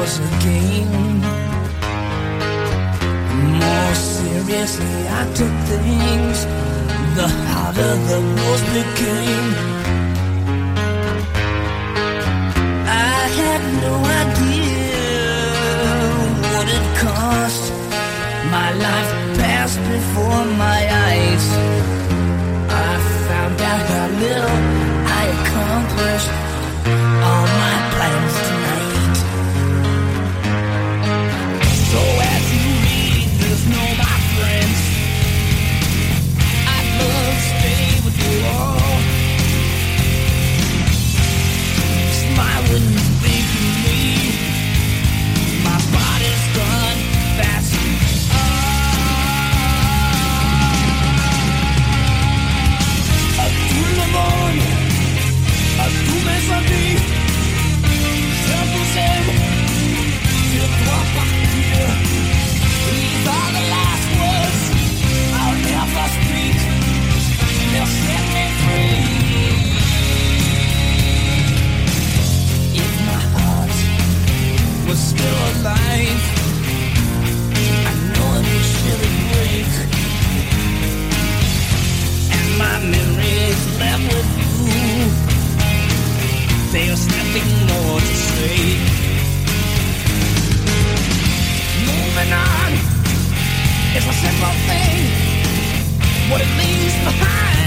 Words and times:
was 0.01 0.17
a 0.19 0.31
game. 0.49 1.21
More 3.61 3.95
seriously, 4.17 5.01
I 5.19 5.23
took 5.37 5.55
things. 5.71 6.37
The 7.17 7.27
harder 7.49 7.93
the 8.09 8.19
rules 8.35 8.63
became. 8.77 9.49
I 13.13 13.21
had 13.39 13.61
no 13.85 13.95
idea 14.21 15.05
what 16.51 16.67
it 16.77 16.85
cost. 17.03 17.63
My 18.55 18.69
life 18.87 19.11
passed 19.39 19.79
before 19.95 20.43
my 20.65 20.81
eyes. 21.09 21.45
I 22.87 22.91
found 23.29 23.57
out 23.71 23.83
how 23.93 24.07
little 24.23 24.57
I 25.19 25.23
accomplished 25.37 26.31
um, 27.29 27.50
There's 86.71 87.05
nothing 87.07 87.49
more 87.67 87.99
to 87.99 88.15
say. 88.15 88.57
Moving 91.85 92.33
on 92.33 92.71
is 93.95 94.05
a 94.07 94.13
simple 94.13 94.55
thing. 94.67 95.03
What 96.31 96.41
it 96.41 96.51
leaves 96.57 96.95
behind 97.03 97.60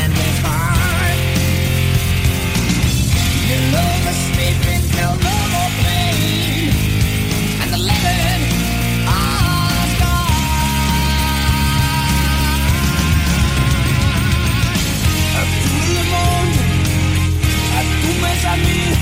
tous 18.44 18.50
mes 18.50 18.52
amis, 18.52 18.96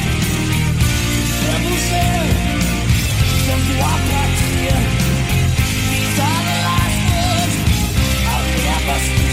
je 1.41 1.53
vous 1.65 1.95
aime, 1.95 2.61
je 3.45 3.55
dois 3.73 3.99
partir. 4.11 4.73
These 5.91 6.19
are 6.21 6.43
the 6.45 6.57
last 8.87 9.32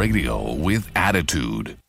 radio 0.00 0.54
with 0.54 0.90
attitude. 0.96 1.79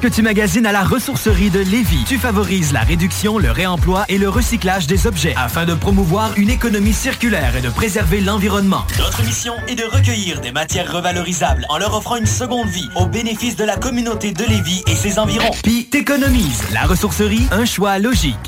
Lorsque 0.00 0.14
tu 0.14 0.22
magasines 0.22 0.64
à 0.64 0.70
la 0.70 0.84
ressourcerie 0.84 1.50
de 1.50 1.58
Lévis, 1.58 2.04
tu 2.06 2.18
favorises 2.18 2.72
la 2.72 2.82
réduction, 2.82 3.36
le 3.36 3.50
réemploi 3.50 4.04
et 4.08 4.16
le 4.16 4.28
recyclage 4.28 4.86
des 4.86 5.08
objets 5.08 5.34
afin 5.36 5.64
de 5.64 5.74
promouvoir 5.74 6.30
une 6.36 6.50
économie 6.50 6.92
circulaire 6.92 7.56
et 7.56 7.60
de 7.60 7.68
préserver 7.68 8.20
l'environnement. 8.20 8.84
Notre 8.96 9.24
mission 9.24 9.54
est 9.66 9.74
de 9.74 9.82
recueillir 9.82 10.40
des 10.40 10.52
matières 10.52 10.92
revalorisables 10.92 11.66
en 11.68 11.78
leur 11.78 11.96
offrant 11.96 12.14
une 12.14 12.26
seconde 12.26 12.68
vie 12.68 12.88
au 12.94 13.06
bénéfice 13.06 13.56
de 13.56 13.64
la 13.64 13.76
communauté 13.76 14.30
de 14.30 14.44
Lévis 14.44 14.84
et 14.86 14.94
ses 14.94 15.18
environs. 15.18 15.50
Puis 15.64 15.86
t'économises. 15.86 16.62
La 16.72 16.82
ressourcerie, 16.82 17.48
un 17.50 17.64
choix 17.64 17.98
logique. 17.98 18.47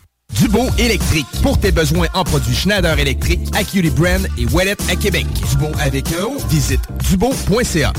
Dubo 0.39 0.69
électrique. 0.77 1.27
Pour 1.41 1.59
tes 1.59 1.71
besoins 1.71 2.07
en 2.13 2.23
produits 2.23 2.55
Schneider 2.55 2.97
électrique, 2.99 3.41
Acuity 3.53 3.89
Brand 3.89 4.27
et 4.37 4.45
Wallet 4.47 4.77
à 4.89 4.95
Québec. 4.95 5.25
Dubo 5.51 5.67
avec 5.79 6.05
O, 6.21 6.37
visite 6.49 6.81
dubo.ca. 7.09 7.93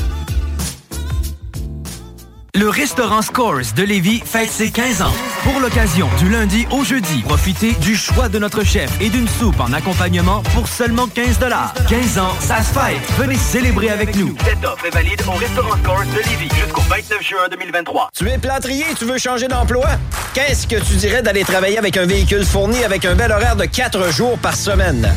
Le 2.62 2.68
restaurant 2.68 3.22
Scores 3.22 3.74
de 3.74 3.82
Lévis 3.82 4.22
fête 4.24 4.48
ses 4.48 4.70
15 4.70 5.02
ans. 5.02 5.12
Pour 5.42 5.58
l'occasion, 5.58 6.08
du 6.20 6.28
lundi 6.28 6.64
au 6.70 6.84
jeudi, 6.84 7.22
profitez 7.22 7.72
du 7.72 7.96
choix 7.96 8.28
de 8.28 8.38
notre 8.38 8.62
chef 8.62 8.88
et 9.00 9.08
d'une 9.08 9.26
soupe 9.26 9.58
en 9.58 9.72
accompagnement 9.72 10.44
pour 10.54 10.68
seulement 10.68 11.08
15 11.08 11.40
15 11.88 12.18
ans, 12.18 12.30
ça 12.38 12.62
se 12.62 12.72
fête. 12.72 13.02
Venez 13.18 13.34
célébrer 13.34 13.90
avec 13.90 14.14
nous. 14.14 14.36
Cette 14.44 14.64
offre 14.64 14.86
est 14.86 14.94
valide 14.94 15.20
au 15.26 15.32
restaurant 15.32 15.76
Scores 15.82 16.04
de 16.04 16.30
Lévis 16.30 16.54
jusqu'au 16.54 16.82
29 16.82 17.20
juin 17.20 17.48
2023. 17.50 18.10
Tu 18.16 18.30
es 18.30 18.38
plâtrier 18.38 18.84
et 18.92 18.94
tu 18.94 19.06
veux 19.06 19.18
changer 19.18 19.48
d'emploi? 19.48 19.88
Qu'est-ce 20.32 20.68
que 20.68 20.76
tu 20.76 20.94
dirais 20.94 21.22
d'aller 21.22 21.42
travailler 21.42 21.78
avec 21.78 21.96
un 21.96 22.06
véhicule 22.06 22.44
fourni 22.44 22.84
avec 22.84 23.04
un 23.04 23.16
bel 23.16 23.32
horaire 23.32 23.56
de 23.56 23.64
4 23.64 24.12
jours 24.12 24.38
par 24.38 24.54
semaine? 24.54 25.12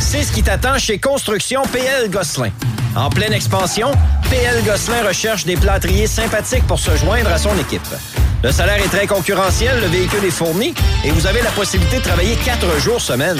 C'est 0.00 0.22
ce 0.22 0.32
qui 0.32 0.42
t'attend 0.42 0.78
chez 0.78 0.98
Construction 0.98 1.62
PL 1.72 2.10
Gosselin. 2.10 2.50
En 2.96 3.10
pleine 3.10 3.32
expansion, 3.32 3.90
PL 4.30 4.62
Gosselin 4.64 5.06
recherche 5.06 5.44
des 5.44 5.56
plâtriers 5.56 6.06
sympathiques 6.06 6.66
pour 6.66 6.78
se 6.78 6.94
joindre 6.96 7.30
à 7.30 7.38
son 7.38 7.56
équipe. 7.58 7.82
Le 8.42 8.52
salaire 8.52 8.76
est 8.76 8.88
très 8.88 9.06
concurrentiel, 9.06 9.80
le 9.80 9.86
véhicule 9.86 10.24
est 10.24 10.30
fourni 10.30 10.74
et 11.04 11.10
vous 11.10 11.26
avez 11.26 11.42
la 11.42 11.50
possibilité 11.50 11.96
de 11.96 12.02
travailler 12.02 12.36
quatre 12.44 12.78
jours 12.78 13.00
semaine. 13.00 13.38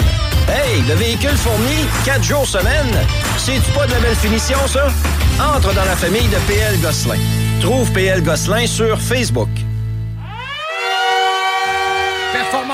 Hey, 0.49 0.81
le 0.87 0.95
véhicule 0.95 1.37
fourni, 1.37 1.85
quatre 2.03 2.23
jours 2.23 2.47
semaine, 2.47 2.91
c'est-tu 3.37 3.71
pas 3.71 3.85
de 3.85 3.91
la 3.91 3.99
belle 3.99 4.15
finition, 4.15 4.57
ça? 4.67 4.87
Entre 5.39 5.73
dans 5.73 5.85
la 5.85 5.95
famille 5.95 6.27
de 6.27 6.37
PL 6.47 6.79
Gosselin. 6.81 7.19
Trouve 7.61 7.91
PL 7.91 8.23
Gosselin 8.23 8.67
sur 8.67 8.99
Facebook. 8.99 9.49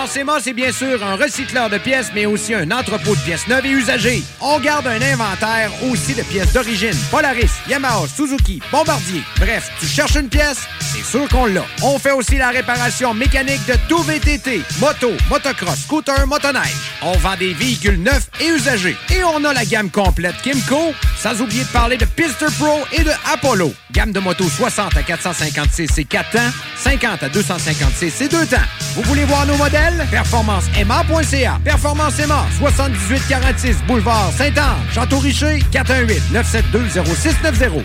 Performance 0.02 0.42
c'est 0.46 0.54
bien 0.54 0.72
sûr 0.72 1.06
un 1.06 1.16
recycleur 1.16 1.70
de 1.70 1.78
pièces, 1.78 2.08
mais 2.16 2.26
aussi 2.26 2.56
un 2.56 2.72
entrepôt 2.72 3.16
de 3.16 3.22
pièces 3.22 3.48
neuves 3.48 3.68
et 3.68 3.70
usagées. 3.70 4.24
On 4.40 4.60
garde 4.60 4.88
un 4.88 5.00
inventaire 5.00 5.72
aussi 5.84 6.16
de 6.16 6.24
pièces 6.24 6.54
d'origine. 6.54 6.96
Polaris, 7.12 7.52
Yamaha, 7.70 8.08
Suzuki, 8.08 8.60
Bombardier. 8.72 9.22
Bref, 9.38 9.70
tu 9.80 9.86
cherches 9.86 10.16
une 10.16 10.28
pièce, 10.28 10.62
c'est 10.80 11.06
sûr 11.06 11.30
qu'on 11.30 11.46
l'a. 11.46 11.64
On 11.84 12.00
fait 12.00 12.12
aussi 12.12 12.38
la 12.38 12.50
réparation 12.50 13.14
mécanique 13.14 13.64
de 13.68 13.76
tout 13.88 14.02
VTT, 14.02 14.64
moto, 14.80 15.12
motocross, 15.30 15.82
scooter, 15.82 16.26
motoneige. 16.26 16.76
On 17.04 17.16
vend 17.18 17.36
des 17.38 17.54
véhicules 17.54 18.02
neufs 18.02 18.28
et 18.40 18.48
usagés. 18.48 18.98
Et 19.16 19.24
on 19.24 19.44
a 19.46 19.54
la 19.54 19.66
gamme 19.66 19.92
complète 19.92 20.36
Kimco, 20.42 20.94
sans 21.16 21.40
oublier 21.42 21.64
de 21.64 21.70
parler 21.70 21.98
de 21.98 22.06
Pister 22.06 22.48
Pro 22.60 22.80
et 22.92 23.04
de 23.04 23.12
Apollo. 23.32 23.72
Gamme 23.92 24.14
de 24.14 24.20
motos 24.20 24.50
60 24.50 24.98
à 24.98 25.04
456 25.04 25.90
c'est 25.94 26.06
4 26.06 26.32
temps, 26.32 26.40
50 26.78 27.24
à 27.24 27.30
256 27.30 28.12
c'est 28.16 28.30
2 28.30 28.48
temps. 28.48 28.58
Vous 28.96 29.04
voulez 29.04 29.26
voir 29.26 29.46
nos 29.46 29.58
modèles? 29.58 29.91
PerformanceMA.ca. 30.10 31.60
Performance 31.64 32.20
MA, 32.28 32.46
7846 32.60 33.78
Boulevard 33.88 34.32
Saint-Anne, 34.38 34.78
Château-Richer, 34.94 35.64
418-972-0690. 35.72 37.84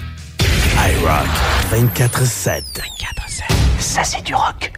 iRock 0.76 1.26
24-7. 1.70 2.64
24-7. 2.74 3.44
Ça, 3.78 4.02
c'est 4.04 4.22
du 4.24 4.34
rock. 4.34 4.72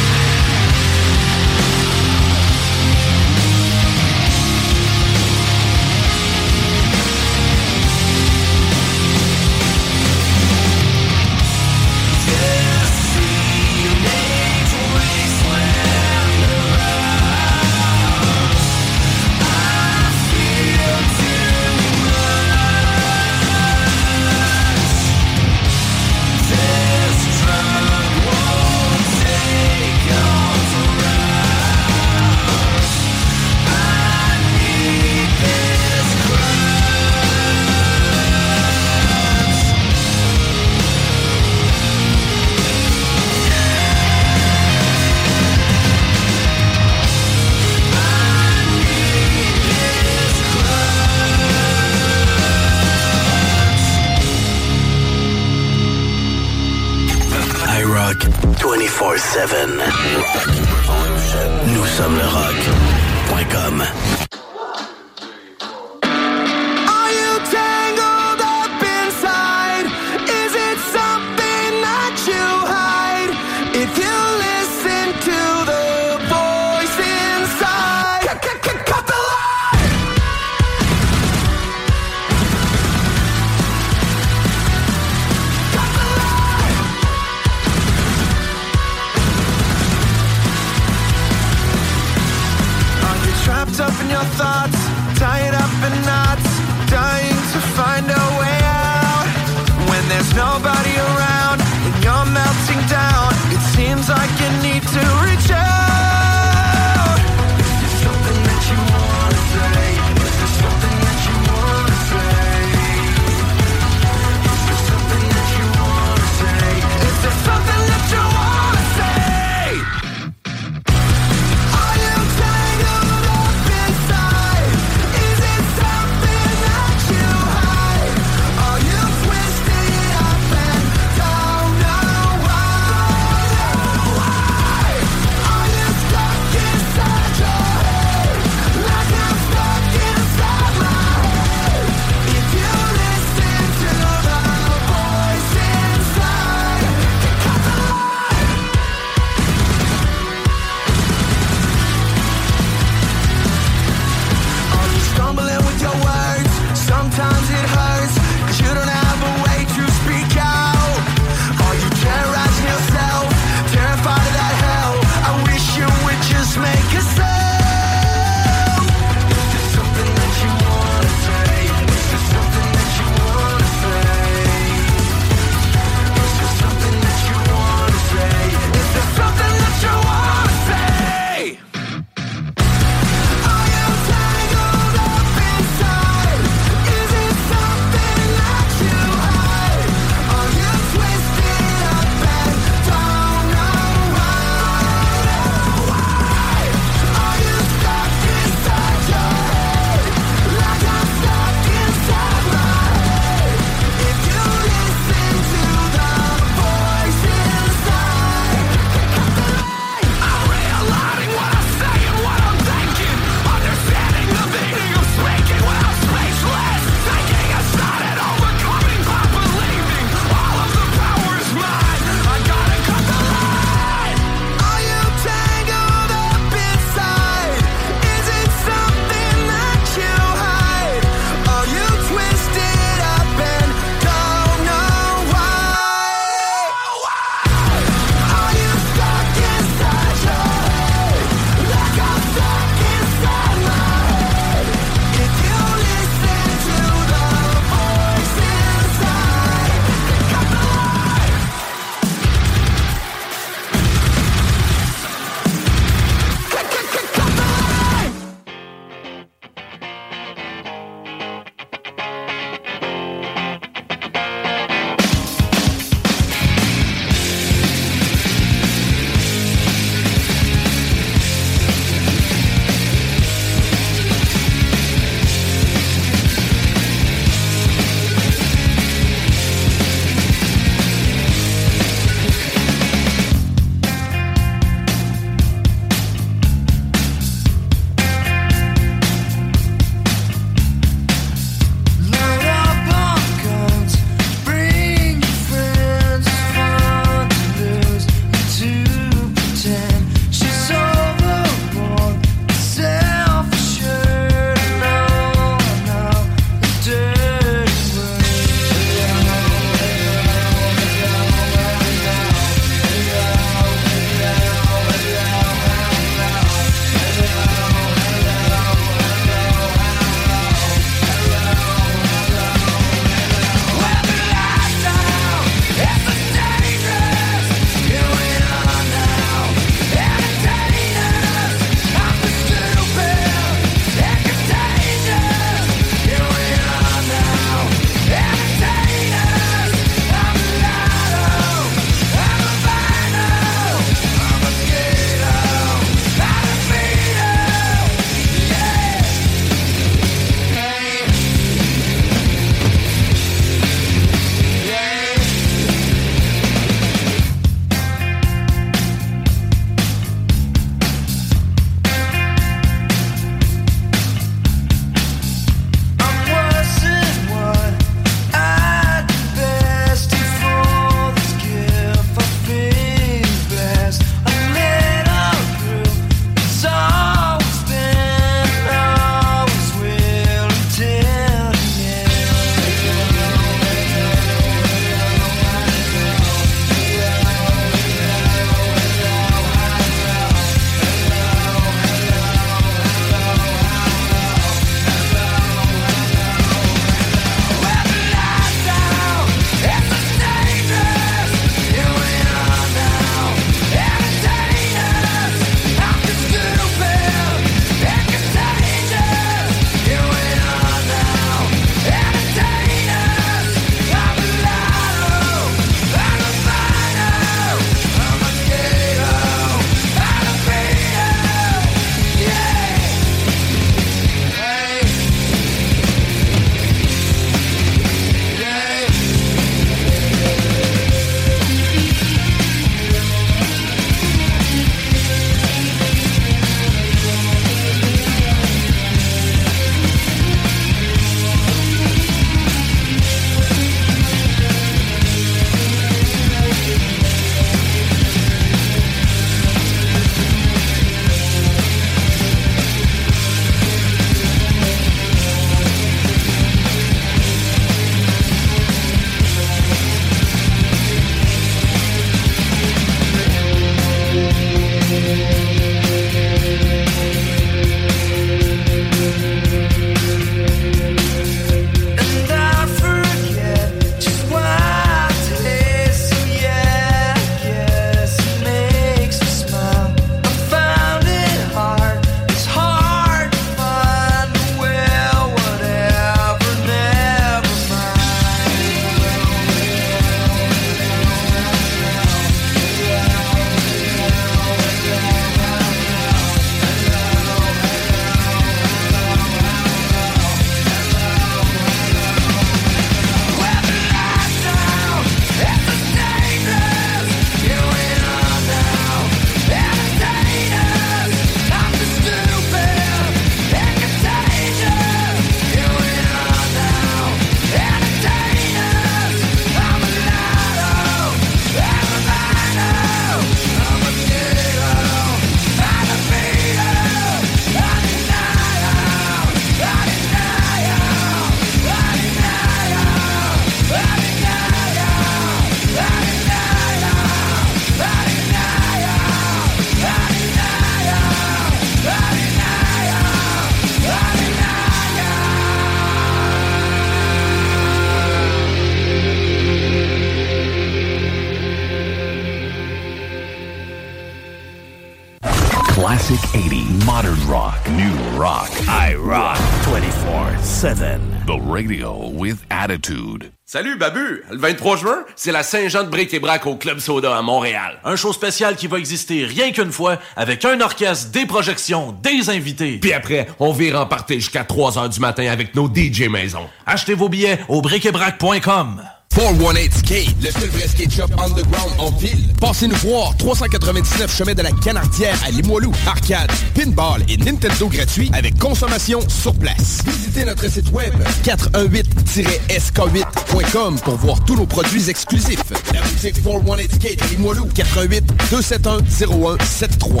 Radio 561.58 562.08
with 562.14 562.38
attitude. 562.50 563.32
Salut 563.44 563.76
Babu! 563.76 564.22
Le 564.30 564.38
23 564.38 564.76
juin, 564.76 565.04
c'est 565.16 565.32
la 565.32 565.42
Saint-Jean 565.42 565.82
de 565.82 565.88
Bric 565.88 566.14
et 566.14 566.20
Brac 566.20 566.46
au 566.46 566.54
Club 566.54 566.78
Soda 566.78 567.16
à 567.16 567.22
Montréal. 567.22 567.80
Un 567.84 567.96
show 567.96 568.12
spécial 568.12 568.54
qui 568.54 568.68
va 568.68 568.78
exister 568.78 569.24
rien 569.24 569.50
qu'une 569.50 569.72
fois 569.72 569.98
avec 570.14 570.44
un 570.44 570.60
orchestre, 570.60 571.10
des 571.10 571.26
projections, 571.26 571.96
des 572.00 572.30
invités. 572.30 572.78
Puis 572.78 572.92
après, 572.92 573.26
on 573.40 573.52
vire 573.52 573.80
en 573.80 573.86
party 573.86 574.20
jusqu'à 574.20 574.44
3 574.44 574.78
heures 574.78 574.88
du 574.88 575.00
matin 575.00 575.26
avec 575.26 575.56
nos 575.56 575.66
DJ 575.66 576.02
maison. 576.08 576.48
Achetez 576.64 576.94
vos 576.94 577.08
billets 577.08 577.40
au 577.48 577.60
briceetbrac.com. 577.60 578.82
418 579.18 579.74
Skate, 579.74 580.14
le 580.22 580.30
seul 580.30 580.48
vrai 580.50 580.68
skate 580.68 580.92
shop 580.92 581.08
underground 581.18 581.72
en 581.78 581.90
ville. 581.90 582.28
Passez 582.40 582.68
nous 582.68 582.76
voir, 582.76 583.16
399 583.16 584.16
chemin 584.16 584.32
de 584.32 584.42
la 584.42 584.52
Canardière 584.52 585.18
à 585.26 585.32
Limoilou. 585.32 585.72
Arcade, 585.88 586.30
pinball 586.54 587.02
et 587.08 587.16
Nintendo 587.16 587.66
gratuit 587.66 588.12
avec 588.12 588.38
consommation 588.38 589.00
sur 589.08 589.34
place. 589.34 589.82
Visitez 589.84 590.24
notre 590.24 590.48
site 590.48 590.70
web 590.70 590.94
418-sk8.com 591.24 593.80
pour 593.80 593.96
voir 593.96 594.24
tous 594.24 594.36
nos 594.36 594.46
produits 594.46 594.88
exclusifs. 594.88 595.50
La 595.74 595.80
boutique 595.80 596.22
418 596.22 596.74
Skate 596.76 597.02
à 597.02 597.06
Limoilou, 597.08 597.48
418 597.52 598.04
271 598.30 598.84
0173. 598.88 600.00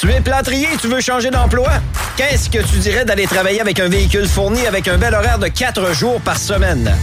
Tu 0.00 0.08
es 0.12 0.20
plâtrier, 0.20 0.68
tu 0.80 0.86
veux 0.86 1.00
changer 1.00 1.28
d'emploi? 1.28 1.70
Qu'est-ce 2.16 2.48
que 2.48 2.58
tu 2.58 2.78
dirais 2.78 3.04
d'aller 3.04 3.26
travailler 3.26 3.60
avec 3.60 3.80
un 3.80 3.88
véhicule 3.88 4.28
fourni 4.28 4.64
avec 4.64 4.86
un 4.86 4.96
bel 4.96 5.12
horaire 5.12 5.40
de 5.40 5.48
4 5.48 5.92
jours 5.92 6.20
par 6.20 6.38
semaine? 6.38 6.96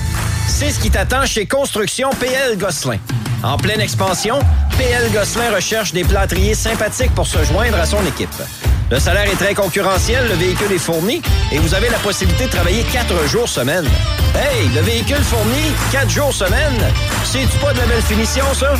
C'est 0.48 0.72
ce 0.72 0.80
qui 0.80 0.90
t'attend 0.90 1.26
chez 1.26 1.46
Construction 1.46 2.10
PL 2.12 2.58
Gosselin. 2.58 3.00
En 3.44 3.58
pleine 3.58 3.82
expansion, 3.82 4.40
PL 4.78 5.12
Gosselin 5.12 5.54
recherche 5.54 5.92
des 5.92 6.06
plâtriers 6.06 6.54
sympathiques 6.54 7.14
pour 7.14 7.28
se 7.28 7.44
joindre 7.44 7.78
à 7.78 7.86
son 7.86 8.00
équipe. 8.06 8.30
Le 8.90 8.98
salaire 8.98 9.30
est 9.30 9.36
très 9.36 9.54
concurrentiel, 9.54 10.30
le 10.30 10.36
véhicule 10.36 10.72
est 10.72 10.78
fourni 10.78 11.22
et 11.52 11.60
vous 11.60 11.74
avez 11.74 11.90
la 11.90 11.98
possibilité 11.98 12.46
de 12.46 12.52
travailler 12.52 12.84
4 12.94 13.28
jours 13.28 13.50
semaine. 13.50 13.86
Hey, 14.36 14.70
le 14.74 14.80
véhicule 14.80 15.22
fourni, 15.22 15.74
4 15.92 16.10
jours 16.10 16.34
semaine, 16.34 16.82
c'est-tu 17.26 17.58
pas 17.58 17.74
de 17.74 17.80
la 17.80 17.88
belle 17.88 18.04
finition, 18.04 18.46
ça? 18.54 18.76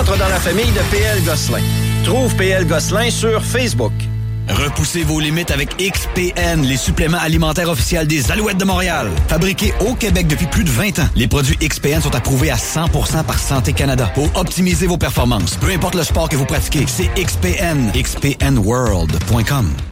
Entre 0.00 0.16
dans 0.16 0.28
la 0.28 0.40
famille 0.40 0.72
de 0.72 0.80
PL 0.90 1.22
Gosselin. 1.22 1.60
Trouve 2.04 2.34
PL 2.36 2.66
Gosselin 2.66 3.10
sur 3.10 3.42
Facebook. 3.42 3.92
Repoussez 4.48 5.04
vos 5.04 5.20
limites 5.20 5.50
avec 5.50 5.76
XPN, 5.76 6.62
les 6.62 6.76
suppléments 6.76 7.18
alimentaires 7.18 7.68
officiels 7.68 8.06
des 8.06 8.32
Alouettes 8.32 8.58
de 8.58 8.64
Montréal. 8.64 9.08
Fabriqués 9.28 9.72
au 9.86 9.94
Québec 9.94 10.26
depuis 10.26 10.46
plus 10.46 10.64
de 10.64 10.70
20 10.70 10.98
ans, 10.98 11.08
les 11.14 11.28
produits 11.28 11.56
XPN 11.56 12.00
sont 12.00 12.14
approuvés 12.14 12.50
à 12.50 12.56
100% 12.56 13.24
par 13.24 13.38
Santé 13.38 13.72
Canada 13.72 14.10
pour 14.14 14.28
optimiser 14.36 14.86
vos 14.86 14.98
performances. 14.98 15.56
Peu 15.56 15.70
importe 15.70 15.94
le 15.94 16.02
sport 16.02 16.28
que 16.28 16.36
vous 16.36 16.46
pratiquez, 16.46 16.84
c'est 16.88 17.08
XPN. 17.14 17.92
XPNWorld.com. 17.94 19.91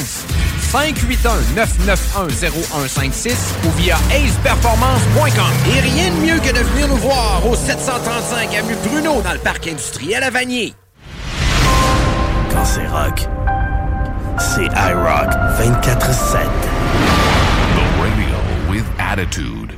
581-991-0156 0.71 3.33
ou 3.65 3.71
via 3.71 3.95
aceperformance.com. 3.95 5.51
Et 5.75 5.79
rien 5.79 6.11
de 6.11 6.17
mieux 6.17 6.39
que 6.39 6.51
de 6.51 6.59
venir 6.59 6.87
nous 6.87 6.97
voir 6.97 7.43
au 7.45 7.55
735 7.55 8.55
avenue 8.55 8.75
Bruno 8.85 9.21
dans 9.21 9.33
le 9.33 9.39
parc 9.39 9.67
industriel 9.67 10.23
à 10.23 10.29
Vanier. 10.29 10.75
Quand 12.51 12.65
c'est 12.65 12.87
rock, 12.87 13.27
c'est 14.37 14.65
iRock 14.65 15.31
24-7. 15.59 16.45
The 17.75 17.83
radio 17.99 18.37
with 18.69 18.85
attitude. 18.99 19.73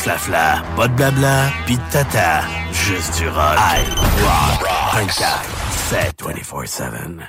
flafla, 0.00 0.62
pas 0.76 0.88
de 0.88 0.94
blabla, 0.94 1.52
pis 1.66 1.76
de 1.76 1.82
tata, 1.92 2.42
juste 2.72 3.18
du 3.18 3.28
rock. 3.28 3.58
I 3.58 3.84
rock, 4.24 4.62
rock. 4.62 4.92
24, 4.92 5.44
7, 5.90 6.12
24-7. 6.16 7.28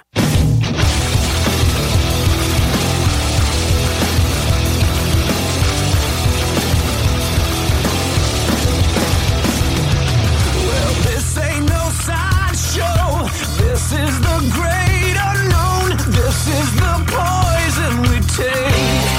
This 13.57 13.91
is 13.93 14.19
the 14.21 14.37
great 14.55 15.17
unknown. 15.31 15.97
This 16.11 16.47
is 16.47 16.69
the 16.75 16.93
poison 17.11 17.93
we 18.09 18.19
take. 18.37 19.10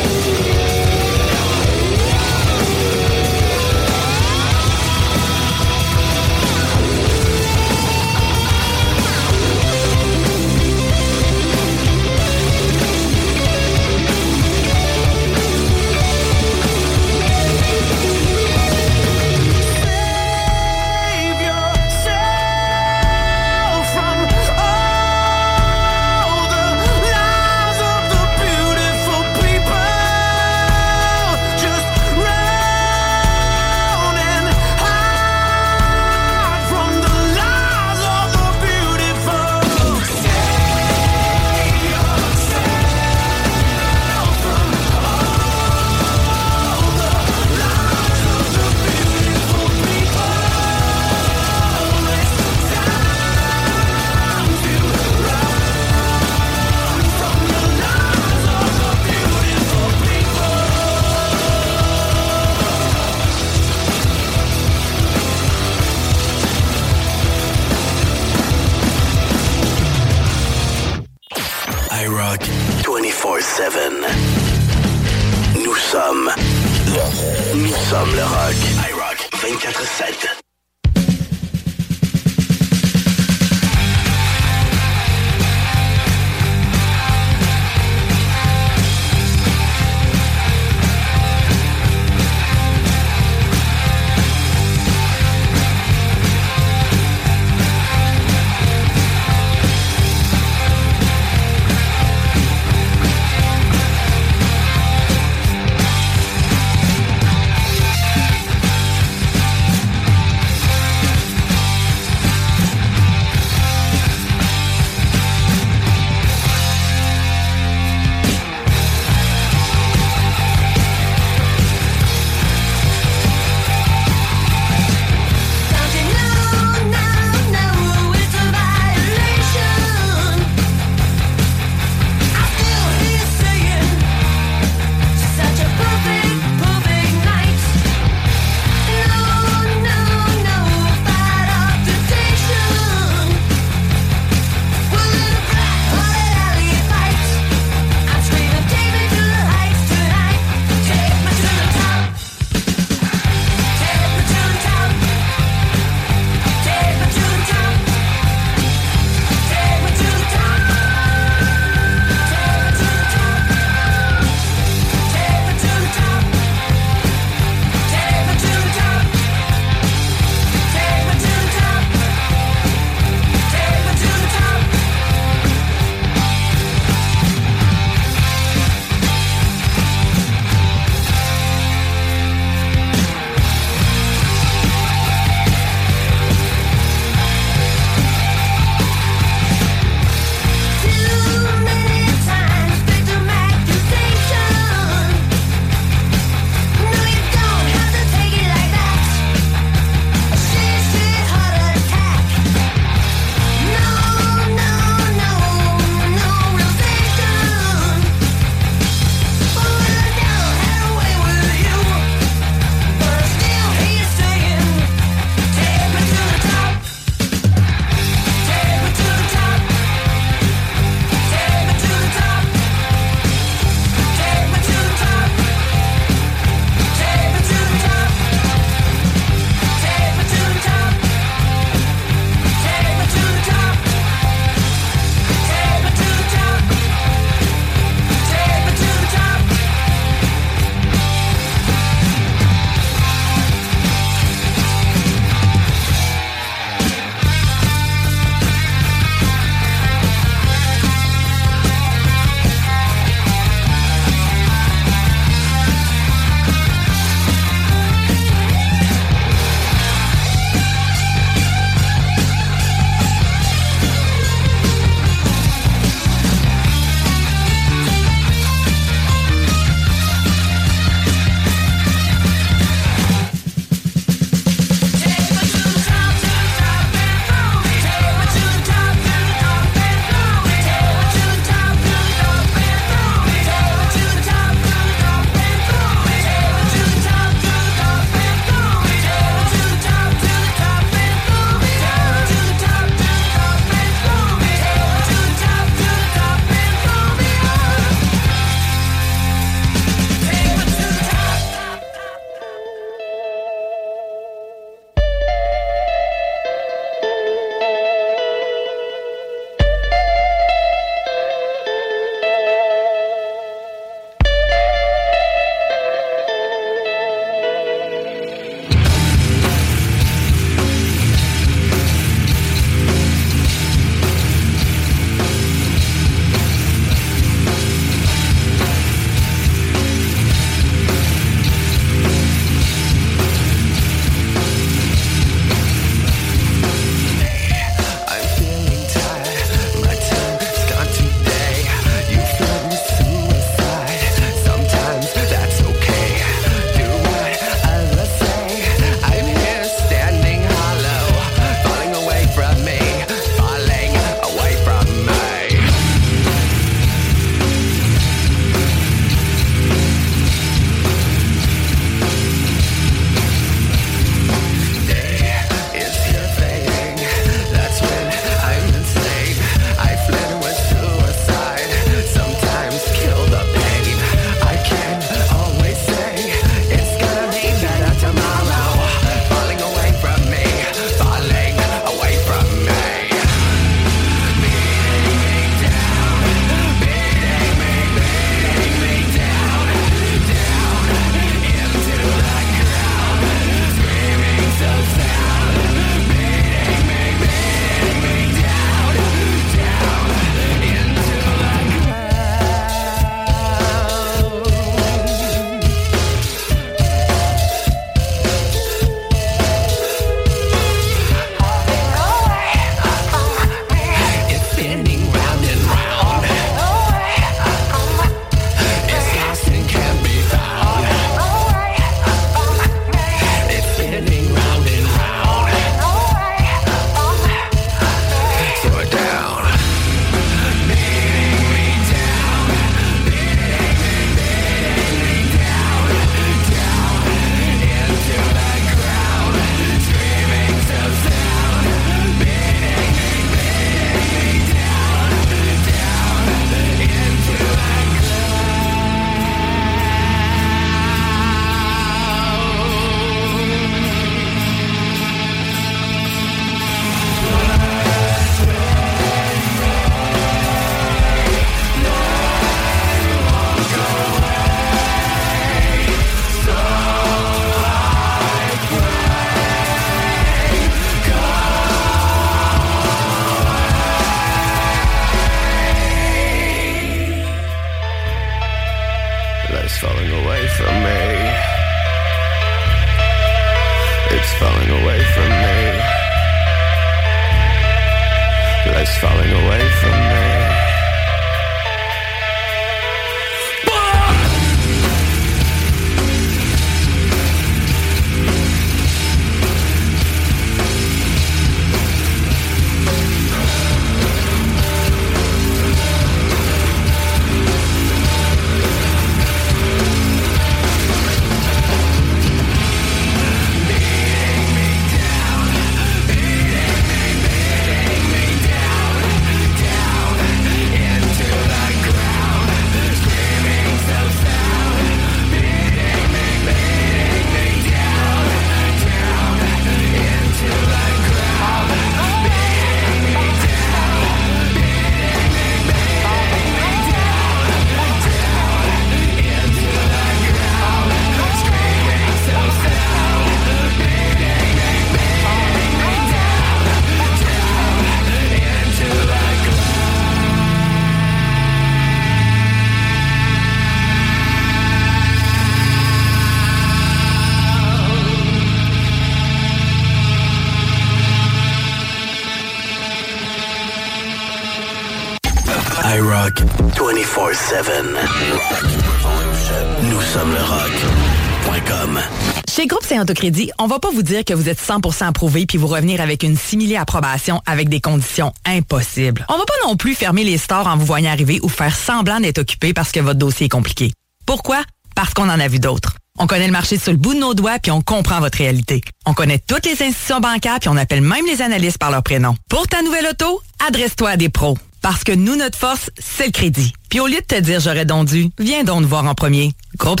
Nous 569.82 570.00
sommes 570.02 570.36
rock.com. 570.36 571.98
Chez 572.46 572.66
Groupe 572.66 572.84
Saint-Autocrédit, 572.84 573.52
on 573.58 573.66
va 573.66 573.78
pas 573.78 573.88
vous 573.90 574.02
dire 574.02 574.22
que 574.26 574.34
vous 574.34 574.50
êtes 574.50 574.60
100% 574.60 575.06
approuvé 575.06 575.46
puis 575.46 575.56
vous 575.56 575.66
revenir 575.66 576.02
avec 576.02 576.24
une 576.24 576.36
simili 576.36 576.76
approbation 576.76 577.40
avec 577.46 577.70
des 577.70 577.80
conditions 577.80 578.34
impossibles. 578.44 579.24
On 579.30 579.38
va 579.38 579.46
pas 579.46 579.66
non 579.66 579.76
plus 579.76 579.94
fermer 579.94 580.24
les 580.24 580.36
stores 580.36 580.66
en 580.66 580.76
vous 580.76 580.84
voyant 580.84 581.10
arriver 581.10 581.40
ou 581.42 581.48
faire 581.48 581.74
semblant 581.74 582.20
d'être 582.20 582.36
occupé 582.36 582.74
parce 582.74 582.92
que 582.92 583.00
votre 583.00 583.18
dossier 583.18 583.46
est 583.46 583.48
compliqué. 583.48 583.94
Pourquoi? 584.26 584.62
Parce 584.94 585.14
qu'on 585.14 585.30
en 585.30 585.40
a 585.40 585.48
vu 585.48 585.58
d'autres. 585.58 585.96
On 586.18 586.26
connaît 586.26 586.48
le 586.48 586.52
marché 586.52 586.76
sur 586.76 586.92
le 586.92 586.98
bout 586.98 587.14
de 587.14 587.20
nos 587.20 587.32
doigts 587.32 587.58
puis 587.60 587.70
on 587.70 587.80
comprend 587.80 588.20
votre 588.20 588.36
réalité. 588.36 588.82
On 589.06 589.14
connaît 589.14 589.38
toutes 589.38 589.64
les 589.64 589.82
institutions 589.82 590.20
bancaires 590.20 590.58
puis 590.60 590.68
on 590.68 590.76
appelle 590.76 591.00
même 591.00 591.24
les 591.24 591.40
analystes 591.40 591.78
par 591.78 591.90
leur 591.90 592.02
prénom. 592.02 592.34
Pour 592.50 592.68
ta 592.68 592.82
nouvelle 592.82 593.06
auto, 593.06 593.40
adresse-toi 593.66 594.10
à 594.10 594.16
des 594.18 594.28
pros. 594.28 594.58
Parce 594.88 595.04
que 595.04 595.12
nous, 595.12 595.36
notre 595.36 595.58
force, 595.58 595.90
c'est 595.98 596.24
le 596.24 596.32
crédit. 596.32 596.72
Puis 596.88 596.98
au 596.98 597.06
lieu 597.08 597.20
de 597.20 597.26
te 597.26 597.38
dire 597.38 597.60
j'aurais 597.60 597.84
donc 597.84 598.08
dû, 598.08 598.30
viens 598.38 598.64
donc 598.64 598.80
nous 598.80 598.88
voir 598.88 599.04
en 599.04 599.14
premier. 599.14 599.52
Groupe 599.76 600.00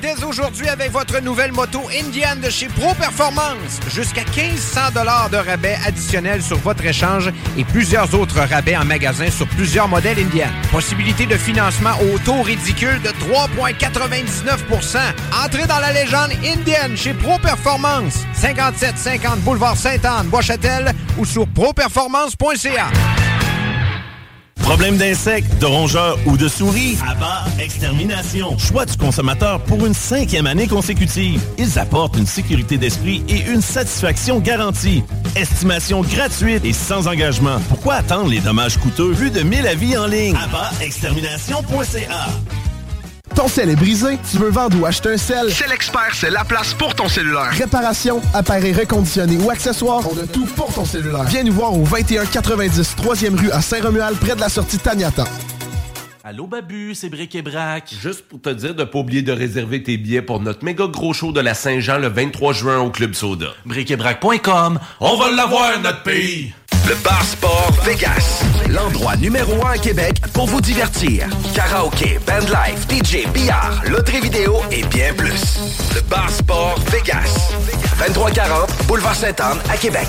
dès 0.00 0.22
aujourd'hui 0.24 0.68
avec 0.68 0.90
votre 0.90 1.20
nouvelle 1.20 1.52
moto 1.52 1.80
Indian 1.88 2.36
de 2.42 2.48
chez 2.48 2.66
Pro 2.68 2.94
Performance. 2.94 3.80
Jusqu'à 3.92 4.24
1500 4.24 4.92
dollars 4.94 5.28
de 5.30 5.36
rabais 5.36 5.76
additionnels 5.86 6.42
sur 6.42 6.58
votre 6.58 6.84
échange 6.84 7.30
et 7.56 7.64
plusieurs 7.64 8.14
autres 8.14 8.40
rabais 8.40 8.76
en 8.76 8.84
magasin 8.84 9.30
sur 9.30 9.46
plusieurs 9.48 9.88
modèles 9.88 10.18
Indian. 10.18 10.48
Possibilité 10.70 11.26
de 11.26 11.36
financement 11.36 11.92
au 12.00 12.18
taux 12.18 12.42
ridicule 12.42 13.00
de 13.02 13.08
3,99% 13.08 14.98
Entrez 15.44 15.66
dans 15.66 15.78
la 15.80 15.92
légende 15.92 16.32
Indian 16.44 16.96
chez 16.96 17.14
Pro 17.14 17.38
Performance. 17.38 18.20
5750 18.34 19.40
boulevard 19.40 19.76
Sainte-Anne, 19.76 20.28
Bois-Châtel 20.28 20.92
ou 21.18 21.24
sur 21.24 21.46
properformance.ca. 21.48 22.86
Problème 24.72 24.96
d'insectes, 24.96 25.58
de 25.60 25.66
rongeurs 25.66 26.18
ou 26.24 26.38
de 26.38 26.48
souris? 26.48 26.96
Abba 27.06 27.44
Extermination. 27.62 28.56
Choix 28.56 28.86
du 28.86 28.96
consommateur 28.96 29.60
pour 29.64 29.84
une 29.84 29.92
cinquième 29.92 30.46
année 30.46 30.66
consécutive. 30.66 31.42
Ils 31.58 31.78
apportent 31.78 32.16
une 32.16 32.26
sécurité 32.26 32.78
d'esprit 32.78 33.22
et 33.28 33.42
une 33.50 33.60
satisfaction 33.60 34.40
garantie. 34.40 35.04
Estimation 35.36 36.00
gratuite 36.00 36.64
et 36.64 36.72
sans 36.72 37.06
engagement. 37.06 37.60
Pourquoi 37.68 37.96
attendre 37.96 38.30
les 38.30 38.40
dommages 38.40 38.78
coûteux 38.78 39.12
vu 39.12 39.30
de 39.30 39.42
1000 39.42 39.66
avis 39.66 39.94
en 39.94 40.06
ligne? 40.06 40.36
Extermination.ca 40.80 42.28
Ton 43.34 43.48
sel 43.48 43.70
est 43.70 43.76
brisé, 43.76 44.18
tu 44.30 44.36
veux 44.36 44.50
vendre 44.50 44.78
ou 44.80 44.84
acheter 44.84 45.14
un 45.14 45.16
sel? 45.16 45.50
C'est 45.50 45.68
l'expert, 45.68 46.12
c'est 46.14 46.30
la 46.30 46.44
place 46.44 46.74
pour 46.74 46.94
ton 46.94 47.08
cellulaire. 47.08 47.50
Réparation, 47.50 48.20
appareil 48.34 48.74
reconditionné 48.74 49.38
ou 49.38 49.50
accessoires, 49.50 50.02
on 50.10 50.18
a 50.22 50.26
tout 50.26 50.46
pour 50.54 50.72
ton 50.72 50.84
cellulaire. 50.84 51.24
Viens 51.24 51.42
nous 51.42 51.52
voir 51.52 51.72
au 51.72 51.84
2190 51.84 52.94
3e 53.02 53.38
rue 53.38 53.50
à 53.50 53.62
Saint-Romuald, 53.62 54.18
près 54.18 54.34
de 54.34 54.40
la 54.40 54.48
sortie 54.48 54.78
Taniata. 54.78 55.24
Allô 56.24 56.46
Babu, 56.46 56.94
c'est 56.94 57.08
Bric 57.08 57.34
et 57.34 57.42
Brac. 57.42 57.92
Juste 58.00 58.22
pour 58.28 58.40
te 58.40 58.48
dire 58.48 58.76
de 58.76 58.84
pas 58.84 59.00
oublier 59.00 59.22
de 59.22 59.32
réserver 59.32 59.82
tes 59.82 59.96
billets 59.96 60.22
pour 60.22 60.38
notre 60.38 60.64
méga 60.64 60.86
gros 60.86 61.12
show 61.12 61.32
de 61.32 61.40
la 61.40 61.52
Saint-Jean 61.52 61.98
le 61.98 62.06
23 62.06 62.52
juin 62.52 62.78
au 62.78 62.90
Club 62.90 63.14
Soda. 63.14 63.48
Bricebrac.com. 63.64 64.78
On 65.00 65.16
va 65.16 65.32
l'avoir, 65.32 65.80
notre 65.80 66.04
pays. 66.04 66.52
Le 66.88 66.94
Bar 67.02 67.24
Sport 67.24 67.72
Vegas. 67.84 68.44
L'endroit 68.70 69.16
numéro 69.16 69.66
un 69.66 69.72
à 69.72 69.78
Québec 69.78 70.20
pour 70.32 70.46
vous 70.46 70.60
divertir. 70.60 71.26
Karaoke, 71.56 72.20
bandlife, 72.24 72.86
DJ, 72.88 73.26
billard, 73.32 73.82
loterie 73.90 74.20
vidéo 74.20 74.60
et 74.70 74.84
bien 74.84 75.12
plus. 75.14 75.58
Le 75.92 76.02
Bar 76.08 76.30
Sport 76.30 76.78
Vegas. 76.92 77.52
2340 77.98 78.86
Boulevard 78.86 79.16
Sainte-Anne 79.16 79.58
à 79.68 79.76
Québec. 79.76 80.06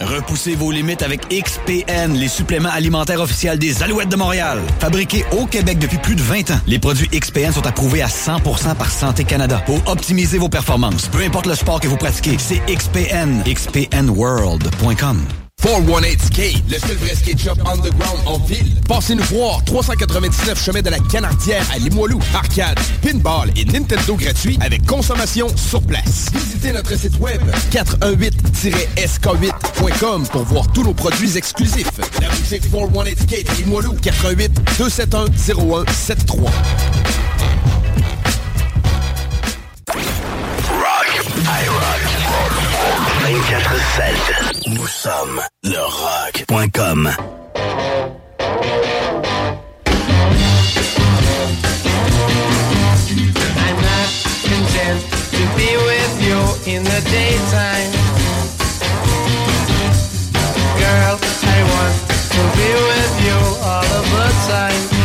Repoussez 0.00 0.54
vos 0.54 0.70
limites 0.70 1.02
avec 1.02 1.22
XPN, 1.28 2.14
les 2.14 2.28
suppléments 2.28 2.68
alimentaires 2.68 3.20
officiels 3.20 3.58
des 3.58 3.82
Alouettes 3.82 4.08
de 4.08 4.16
Montréal. 4.16 4.60
Fabriqués 4.78 5.24
au 5.32 5.46
Québec 5.46 5.78
depuis 5.78 5.98
plus 5.98 6.14
de 6.14 6.22
20 6.22 6.52
ans, 6.52 6.60
les 6.68 6.78
produits 6.78 7.08
XPN 7.08 7.52
sont 7.52 7.66
approuvés 7.66 8.02
à 8.02 8.06
100% 8.06 8.76
par 8.76 8.90
Santé 8.90 9.24
Canada 9.24 9.60
pour 9.66 9.86
optimiser 9.88 10.38
vos 10.38 10.48
performances. 10.48 11.08
Peu 11.08 11.22
importe 11.22 11.46
le 11.46 11.56
sport 11.56 11.80
que 11.80 11.88
vous 11.88 11.96
pratiquez, 11.96 12.36
c'est 12.38 12.62
XPN. 12.66 13.42
XPNWorld.com. 13.44 15.20
418 15.60 16.22
Skate, 16.22 16.62
le 16.70 16.78
seul 16.78 16.96
vrai 16.98 17.16
skate 17.16 17.40
shop 17.40 17.56
underground 17.66 18.20
en 18.26 18.38
ville. 18.38 18.76
Passez-nous 18.86 19.24
voir, 19.24 19.64
399 19.64 20.64
chemin 20.64 20.82
de 20.82 20.90
la 20.90 21.00
Canardière 21.10 21.66
à 21.74 21.78
Limoilou. 21.78 22.20
Arcade, 22.32 22.78
pinball 23.02 23.50
et 23.56 23.64
Nintendo 23.64 24.14
gratuit 24.14 24.56
avec 24.60 24.86
consommation 24.86 25.48
sur 25.56 25.82
place. 25.82 26.26
Visitez 26.32 26.70
notre 26.72 26.96
site 26.96 27.18
web 27.18 27.42
418-sk8.com 27.72 30.28
pour 30.28 30.44
voir 30.44 30.70
tous 30.72 30.84
nos 30.84 30.94
produits 30.94 31.36
exclusifs. 31.36 31.90
La 32.20 32.28
boutique 32.28 32.70
418 32.70 33.20
Skate 33.22 33.58
Limoilou, 33.58 33.94
418 33.94 34.52
271 34.78 35.30
0173. 35.86 36.38
Rock, 40.68 41.24
iRock. 41.44 42.17
24-7. 43.28 44.70
Nous 44.70 44.86
sommes 44.86 45.42
le 45.62 45.76
rock.com. 45.76 47.10
I'm 47.10 47.26
not 53.82 54.08
content 54.48 55.00
to 55.32 55.42
be 55.58 55.70
with 55.76 56.14
you 56.22 56.38
in 56.72 56.82
the 56.84 57.00
daytime. 57.10 57.92
Girl, 60.78 61.18
I 61.42 61.62
want 61.68 61.96
to 62.32 62.40
be 62.56 62.70
with 62.88 63.14
you 63.26 63.38
all 63.62 63.84
of 63.84 64.04
the 64.10 64.28
time. 64.48 64.97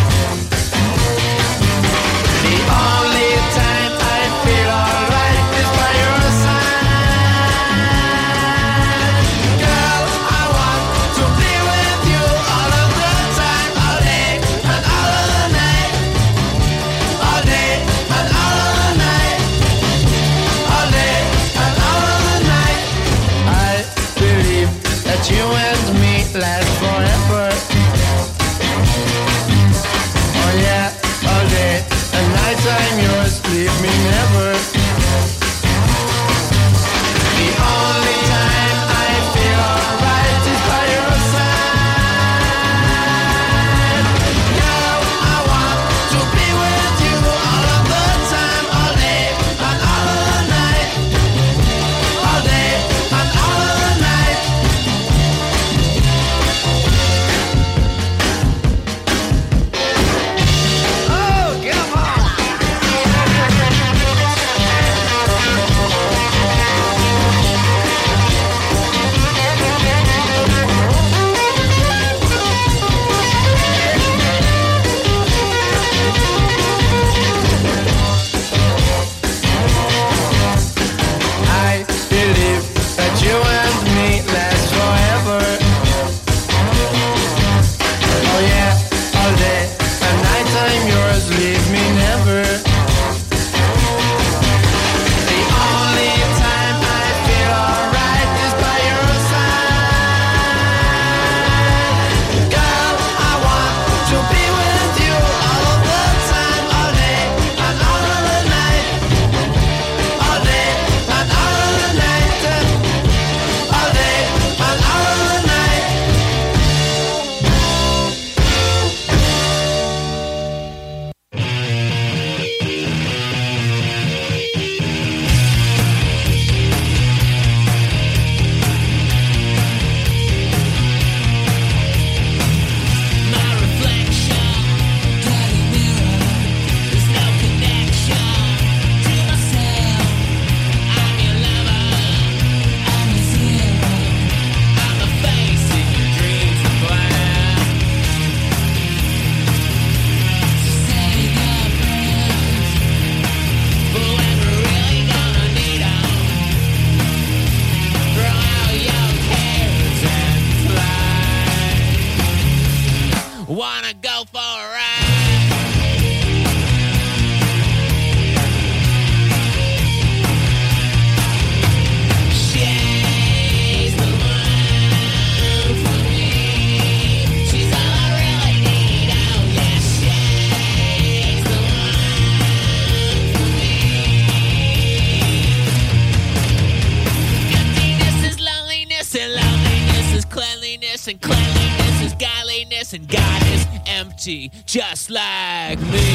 Just 194.73 195.11
like 195.11 195.79
me. 195.81 196.12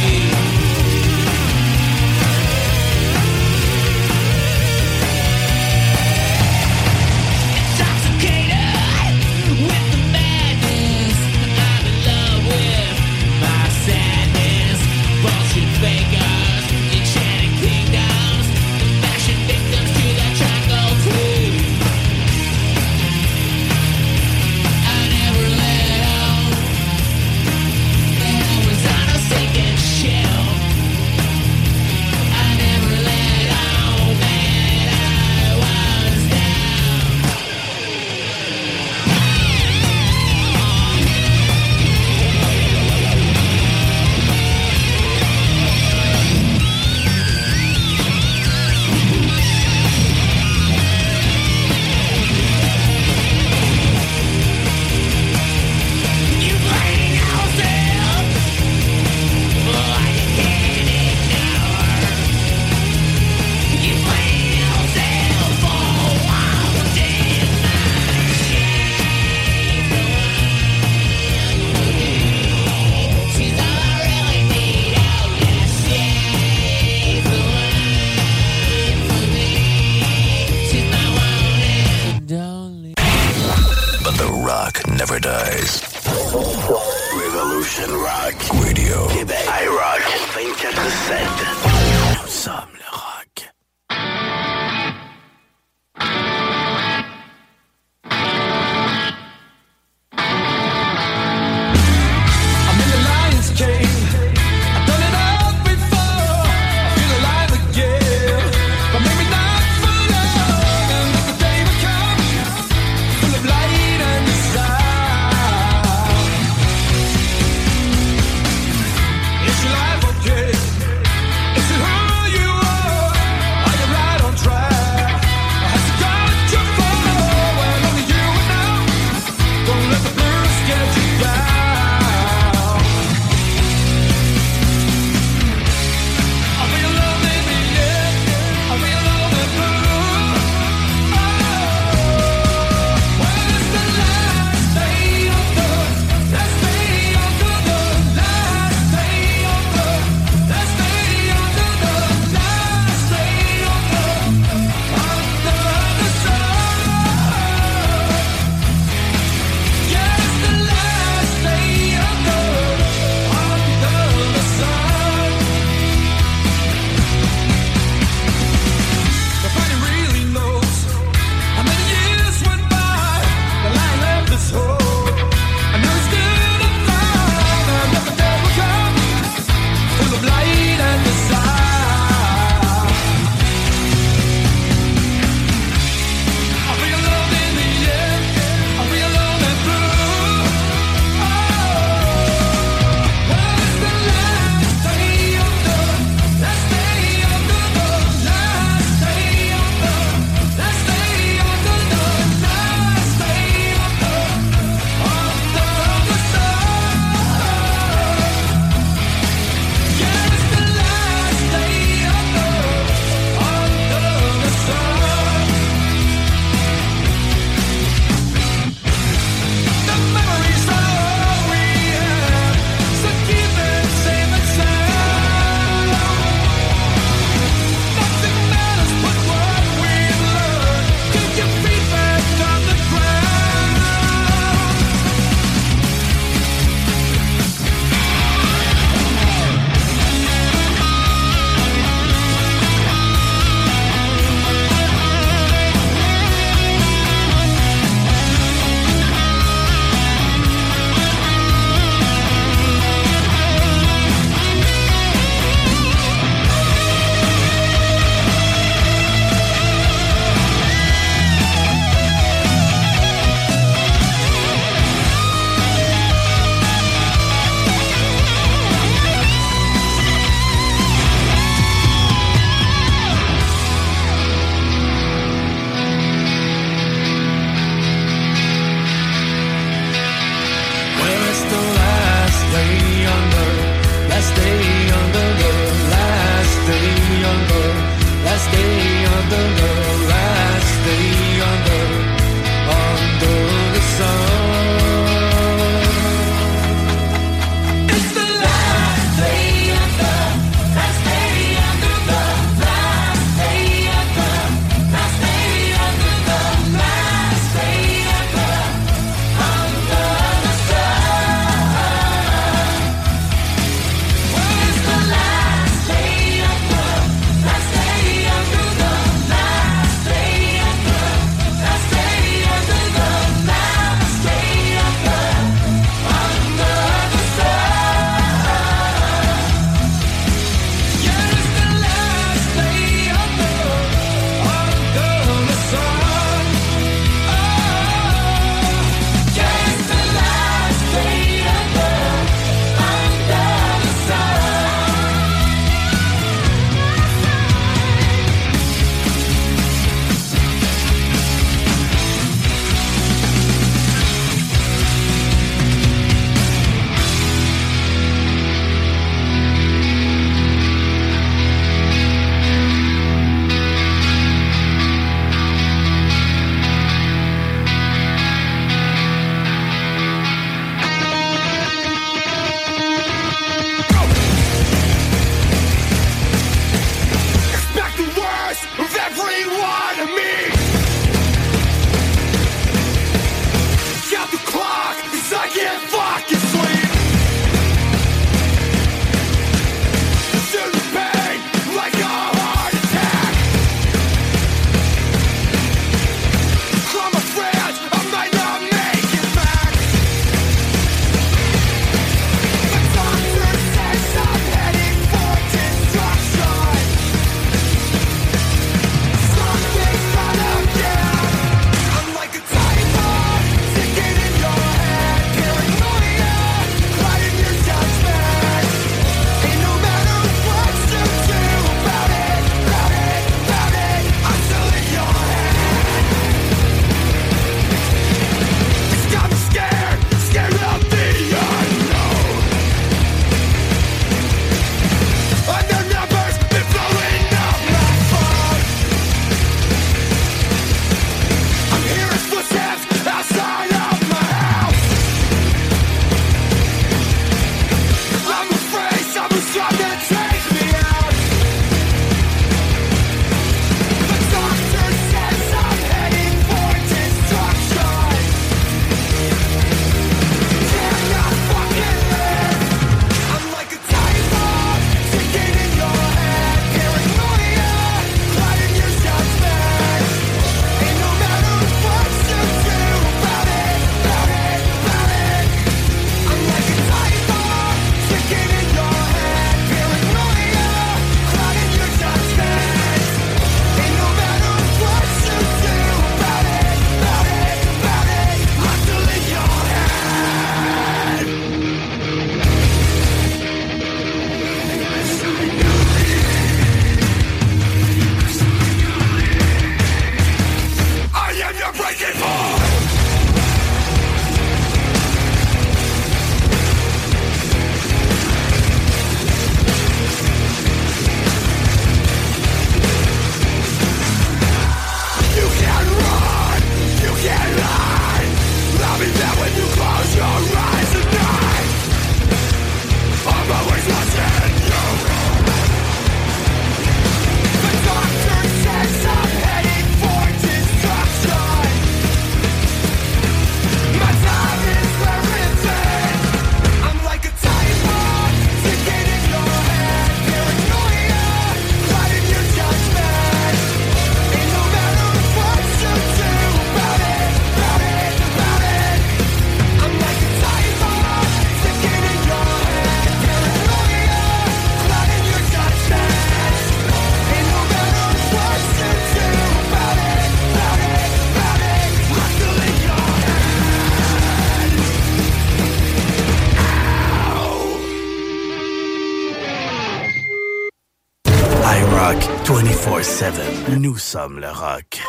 7. 573.18 573.80
Nous 573.80 573.96
sommes 573.98 574.38
le 574.38 574.46
rock. 574.46 575.00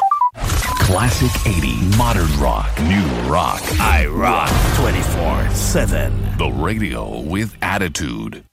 Classic 0.80 1.30
80, 1.46 1.96
modern 1.96 2.40
rock, 2.40 2.68
new 2.82 3.06
rock. 3.30 3.62
I 3.80 4.08
rock 4.08 4.50
24 4.78 5.52
7. 5.52 6.12
The 6.40 6.50
radio 6.50 7.20
with 7.20 7.56
attitude. 7.62 8.49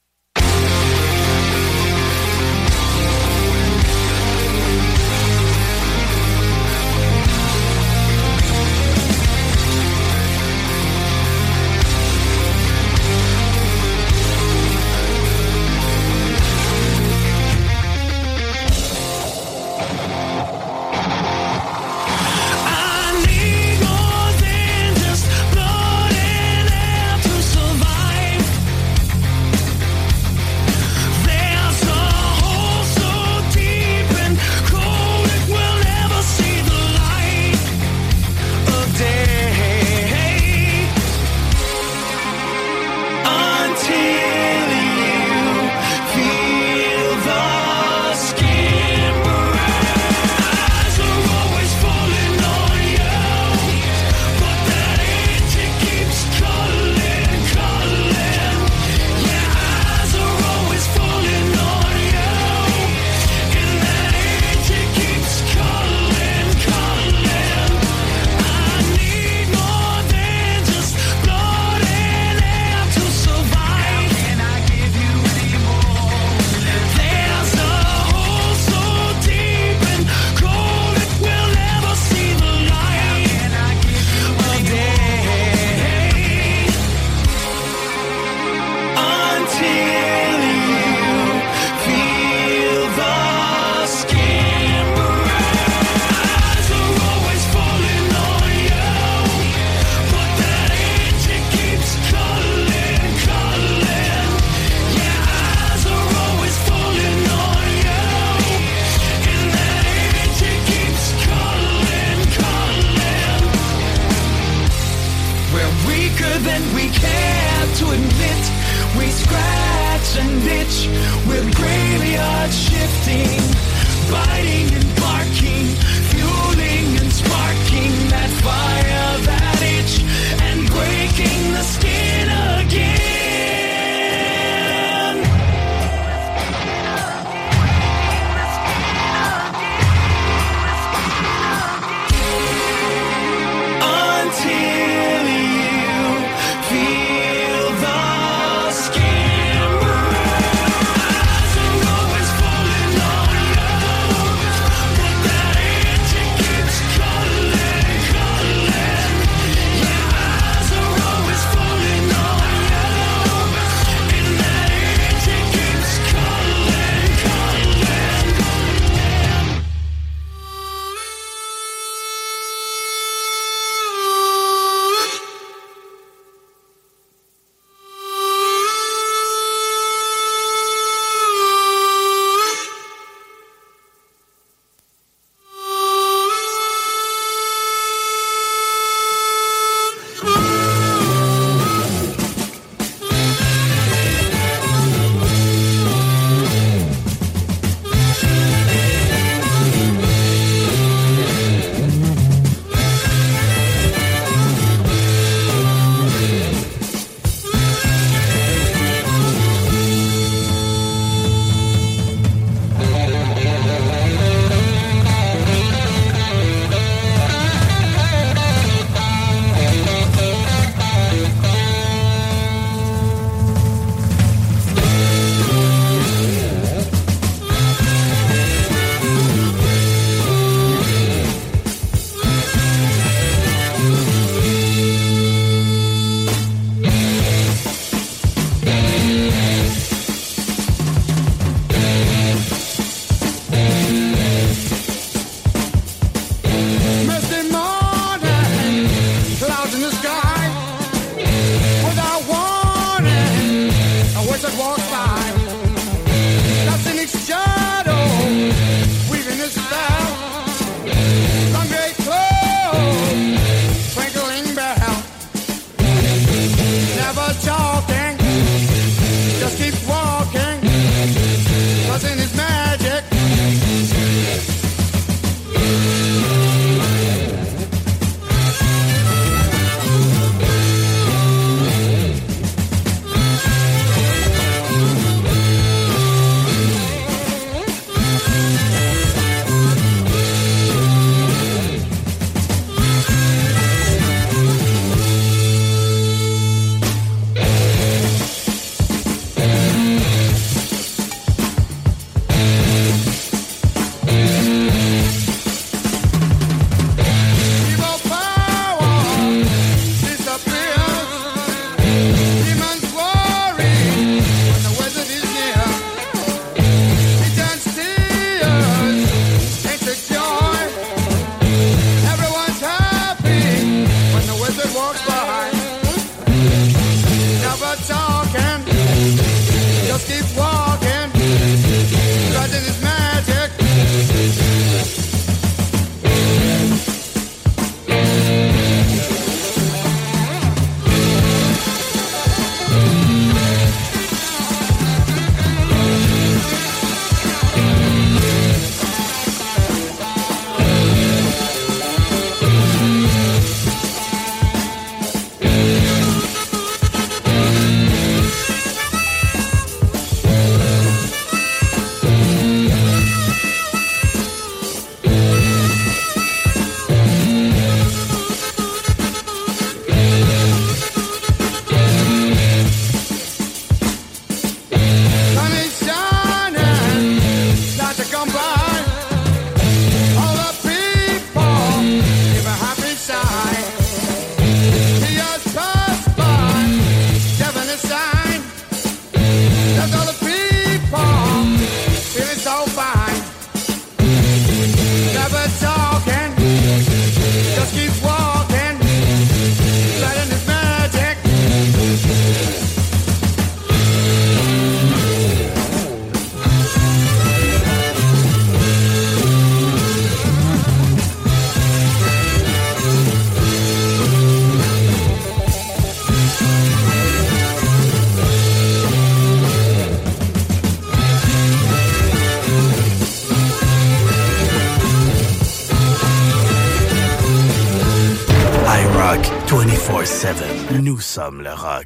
24-7. 431.16 431.85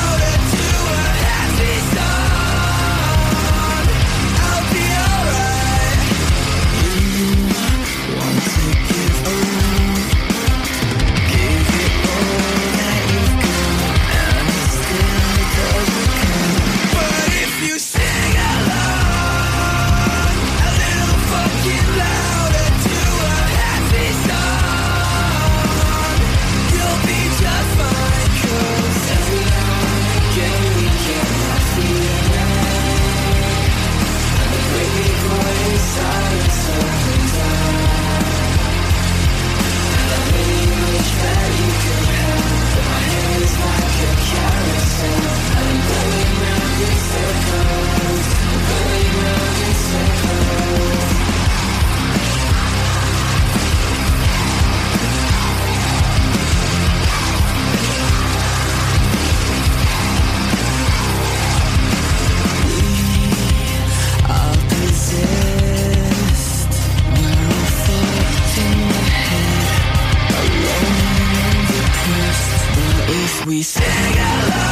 we 73.51 73.61
sing 73.61 74.70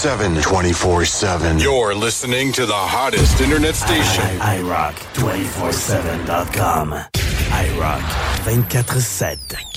7, 0.00 0.40
24 0.40 1.04
7. 1.04 1.58
You're 1.58 1.94
listening 1.94 2.52
to 2.52 2.64
the 2.64 2.72
hottest 2.72 3.42
internet 3.42 3.74
station. 3.74 4.24
iRock247.com. 4.40 6.94
iRock 7.50 8.00
24-7. 8.44 9.69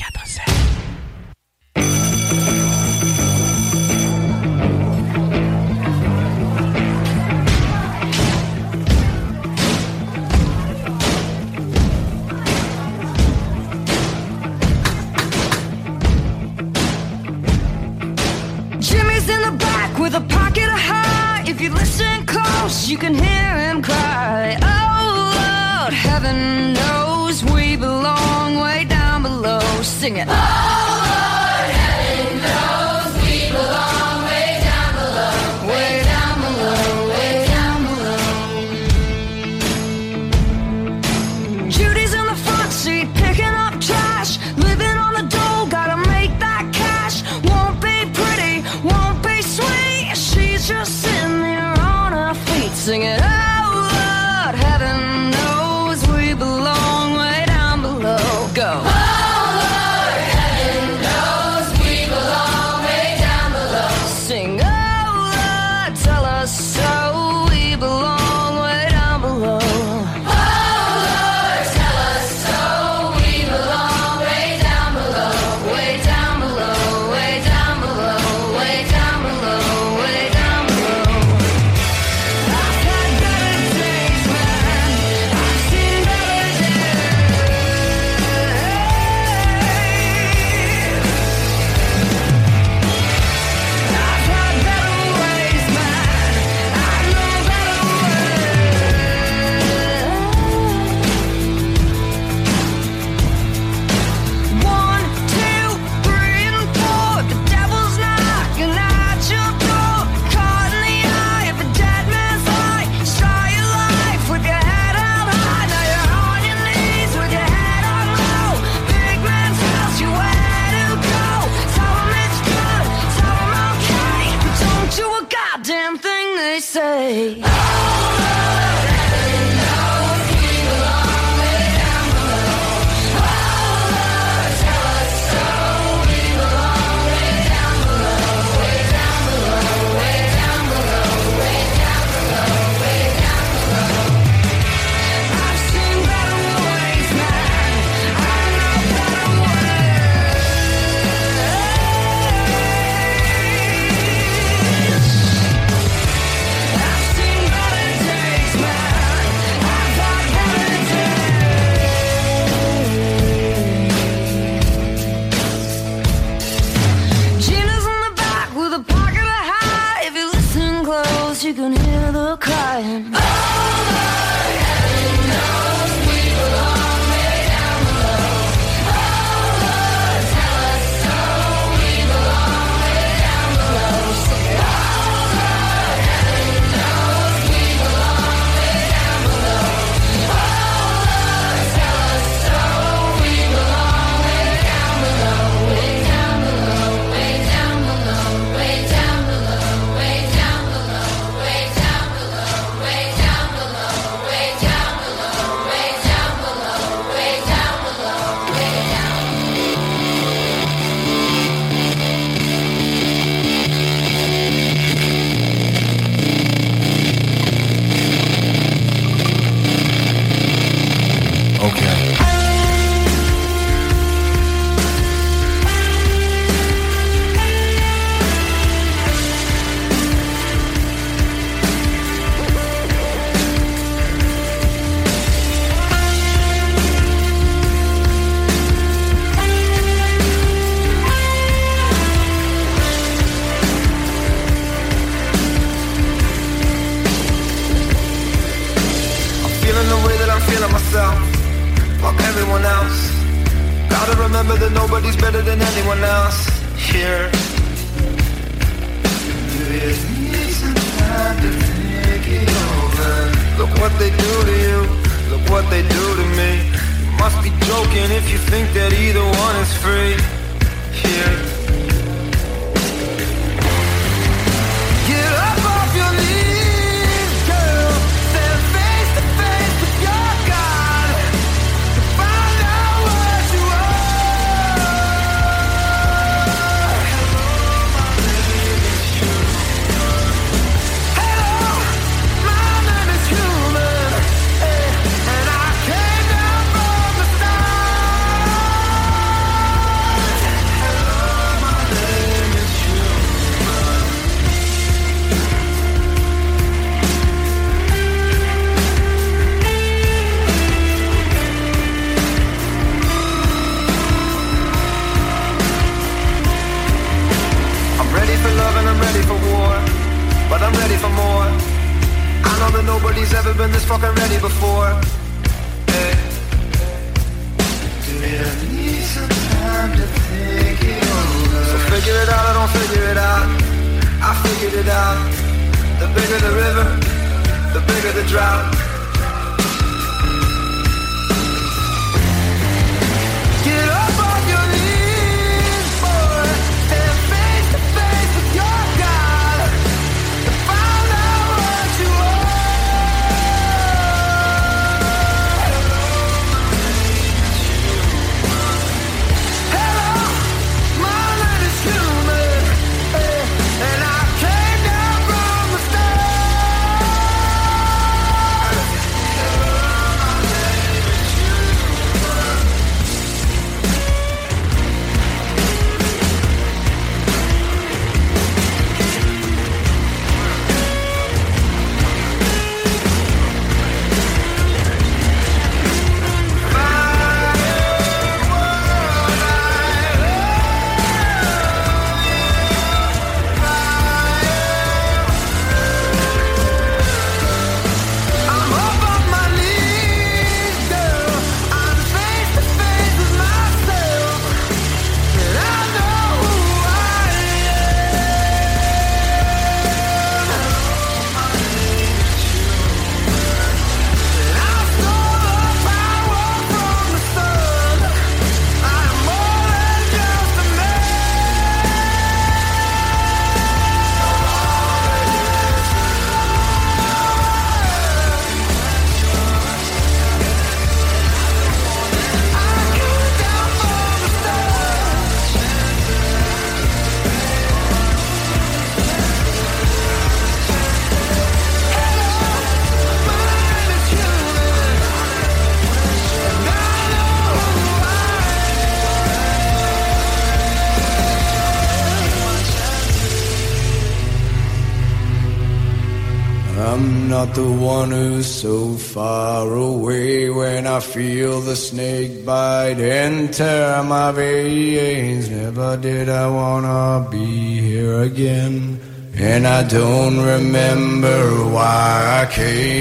not 457.46 457.56
the 457.56 457.72
one 457.72 458.12
who's 458.12 458.48
so 458.48 458.94
far 458.94 459.68
away 459.68 460.50
when 460.50 460.88
I 460.88 461.00
feel 461.02 461.60
the 461.60 461.76
snake 461.76 462.46
bite 462.46 463.00
enter 463.00 464.02
my 464.08 464.32
veins. 464.32 465.50
Never 465.50 465.98
did 465.98 466.30
I 466.30 466.48
wanna 466.48 467.28
be 467.30 467.82
here 467.82 468.22
again. 468.22 468.98
And 469.36 469.68
I 469.68 469.84
don't 469.84 470.38
remember 470.40 471.66
why 471.76 472.44
I 472.44 472.54
came. 472.54 472.93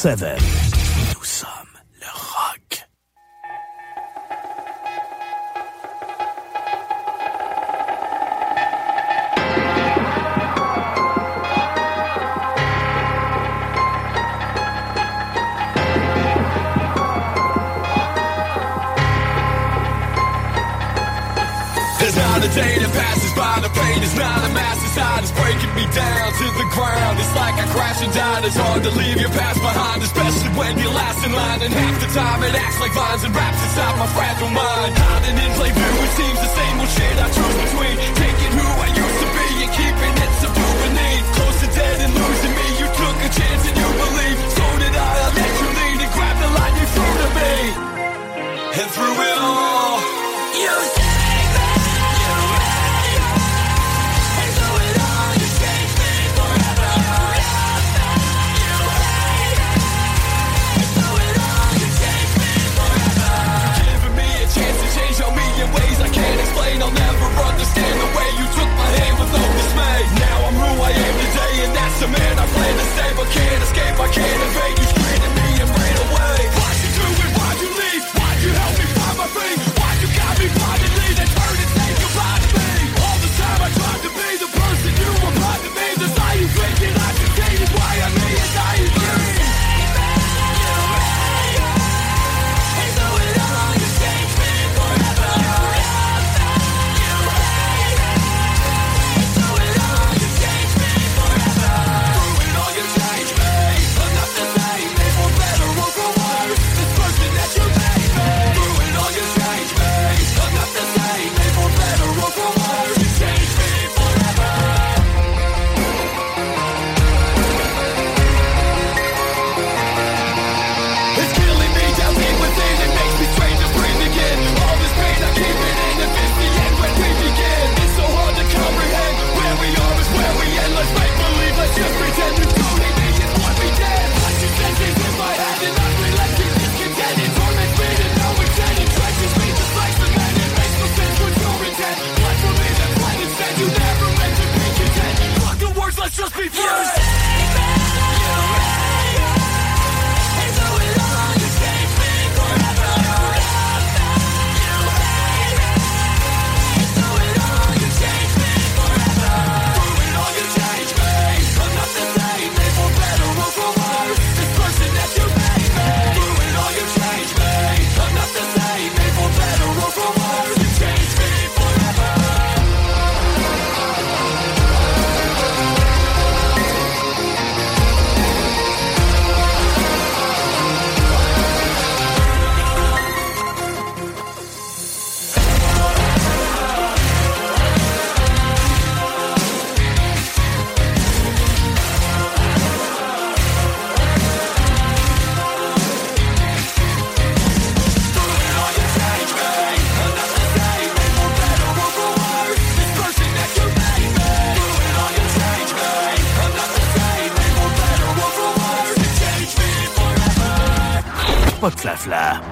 24-7. 0.00 0.59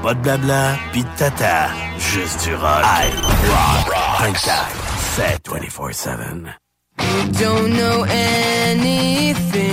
Pas 0.09 0.15
de 0.15 0.21
blabla, 0.21 0.79
pis 0.91 1.05
de 1.05 1.09
tata. 1.19 1.69
Juste 1.99 2.45
du 2.45 2.55
rock. 2.55 2.83
I 2.83 3.11
rock. 3.53 3.93
24-7. 5.45 6.55
You 6.99 7.33
don't 7.33 7.77
know 7.77 8.05
anything. 8.09 9.68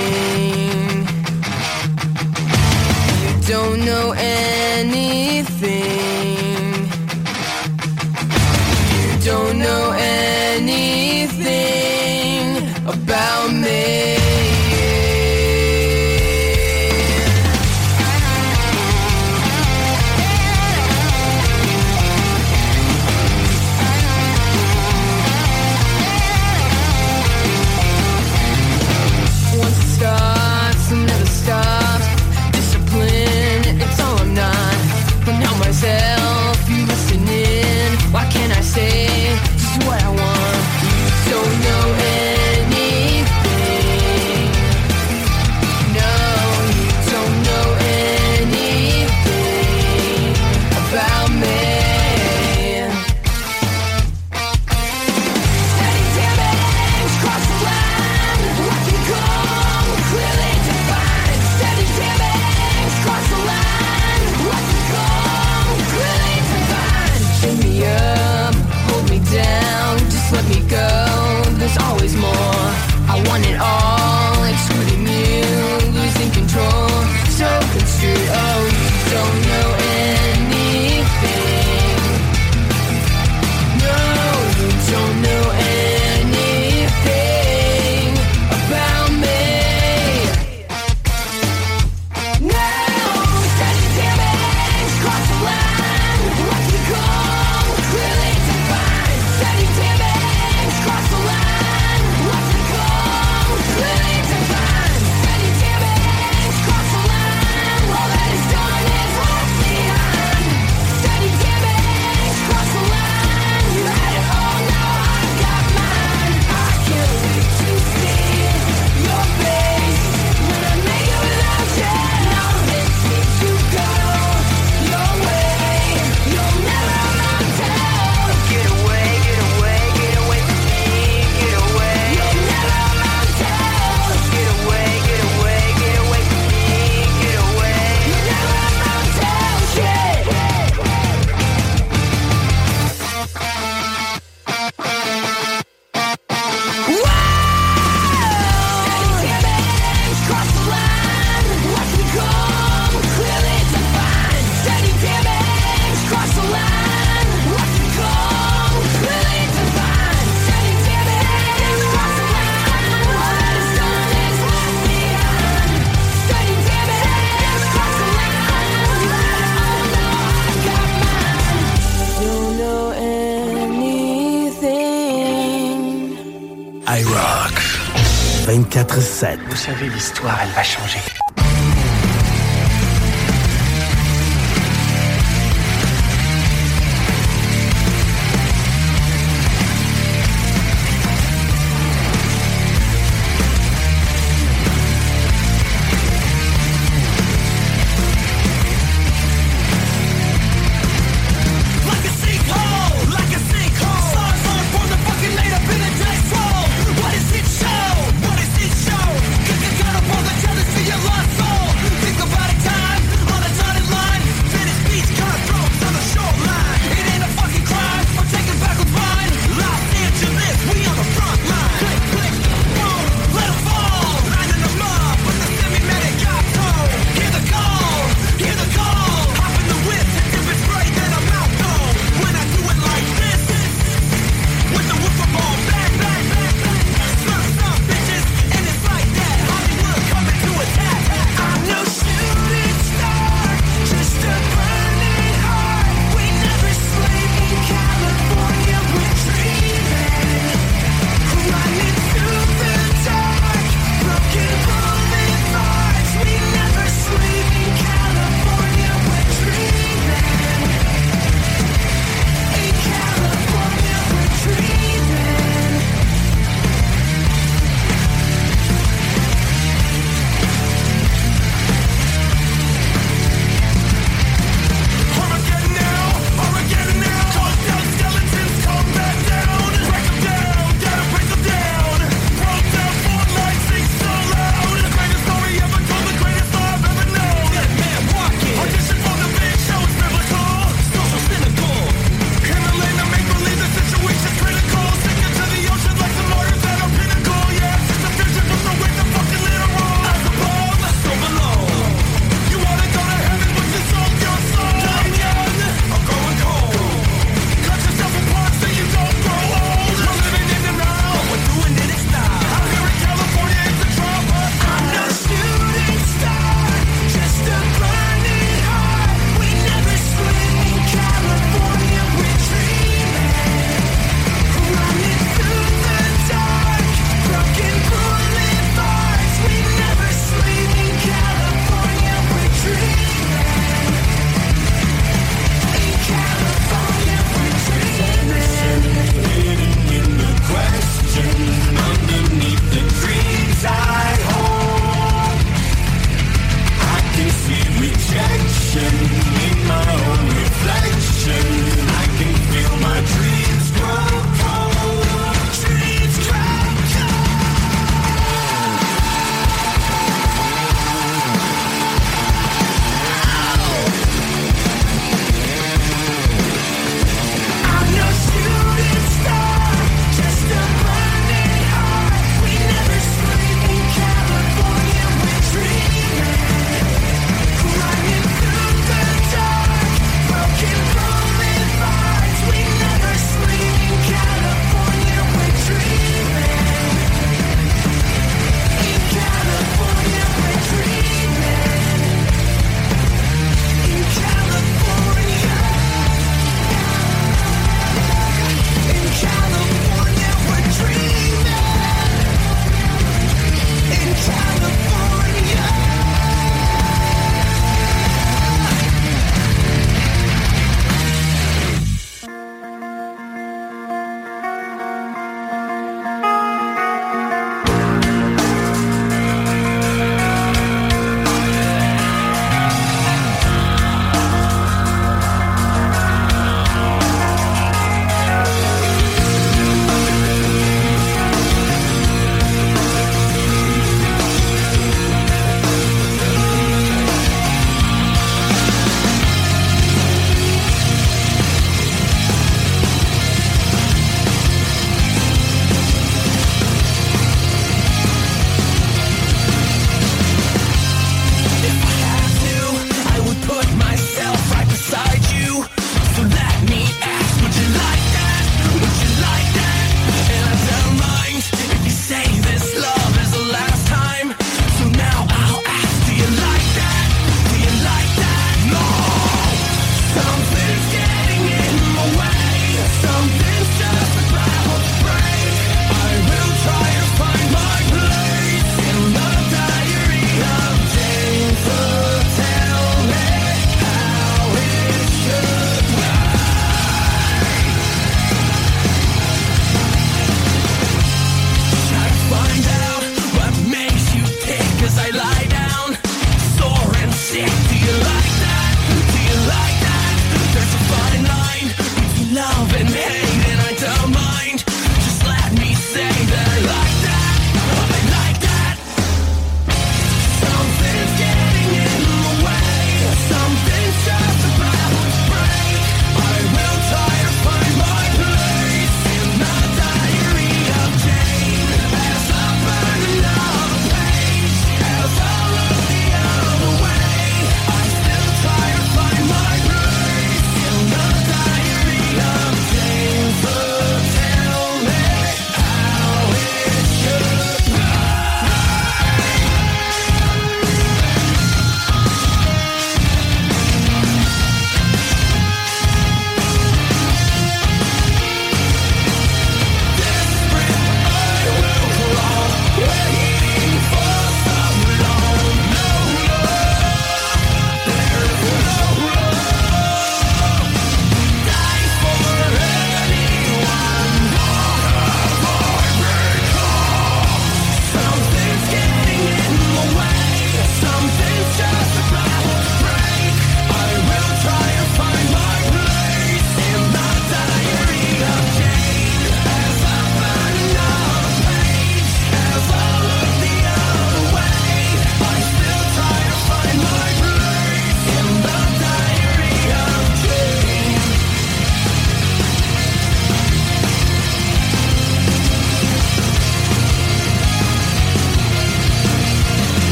Vous 179.49 179.56
savez, 179.56 179.90
l'histoire, 179.90 180.40
elle 180.44 180.49
va 180.49 180.64
changer. 180.64 181.14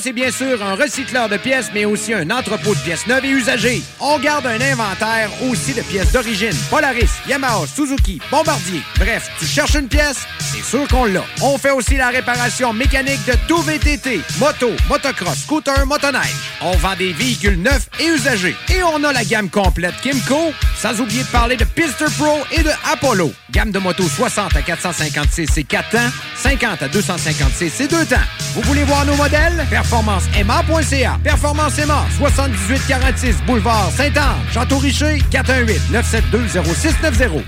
C'est 0.00 0.12
bien 0.12 0.30
sûr 0.30 0.62
un 0.62 0.74
recycleur 0.74 1.28
de 1.28 1.36
pièces, 1.36 1.70
mais 1.72 1.84
aussi 1.84 2.12
un 2.12 2.28
entrepôt 2.30 2.74
de 2.74 2.80
pièces 2.80 3.06
neuves 3.06 3.24
et 3.24 3.30
usagées. 3.30 3.82
On 4.00 4.18
garde 4.18 4.44
un 4.44 4.60
inventaire 4.60 5.30
aussi 5.48 5.72
de 5.72 5.82
pièces 5.82 6.12
d'origine. 6.12 6.54
Polaris, 6.68 7.08
Yamaha, 7.28 7.64
Suzuki, 7.66 8.20
Bombardier. 8.30 8.82
Bref, 8.98 9.30
tu 9.38 9.46
cherches 9.46 9.76
une 9.76 9.88
pièce, 9.88 10.18
c'est 10.40 10.62
sûr 10.62 10.86
qu'on 10.88 11.04
l'a. 11.04 11.24
On 11.40 11.56
fait 11.58 11.70
aussi 11.70 11.96
la 11.96 12.08
réparation 12.08 12.72
mécanique 12.72 13.24
de 13.24 13.34
tout 13.46 13.62
VTT, 13.62 14.20
moto, 14.38 14.72
motocross, 14.88 15.38
scooter, 15.44 15.86
motoneige. 15.86 16.34
On 16.60 16.72
vend 16.72 16.96
des 16.96 17.12
véhicules 17.12 17.60
neufs 17.60 17.88
et 18.00 18.08
usagés. 18.08 18.56
Et 18.68 18.82
on 18.82 19.02
a 19.04 19.12
la 19.12 19.24
gamme 19.24 19.48
complète 19.48 19.94
Kimco, 20.02 20.52
sans 20.76 21.00
oublier 21.00 21.22
de 21.22 21.28
parler 21.28 21.56
de 21.56 21.64
Pister 21.64 22.06
Pro 22.18 22.38
et 22.50 22.62
de 22.62 22.70
Apollo. 22.92 23.32
Gamme 23.52 23.70
de 23.70 23.78
motos 23.78 24.08
60 24.08 24.56
à 24.56 24.62
456 24.62 25.56
et 25.56 25.64
4 25.64 25.90
temps, 25.90 26.10
50 26.36 26.82
à 26.82 26.88
256 26.88 27.80
et 27.80 27.88
2 27.88 28.04
temps. 28.06 28.16
Vous 28.54 28.62
voulez 28.62 28.84
voir 28.84 29.04
nos 29.04 29.16
modèles? 29.16 29.66
PerformanceMA.ca. 29.68 31.18
Performance 31.24 31.76
Emma, 31.76 32.06
7846 32.20 33.38
Boulevard 33.48 33.90
Saint-Anne. 33.90 34.36
Château-Richer, 34.52 35.20
418-972-0690. 35.32 37.42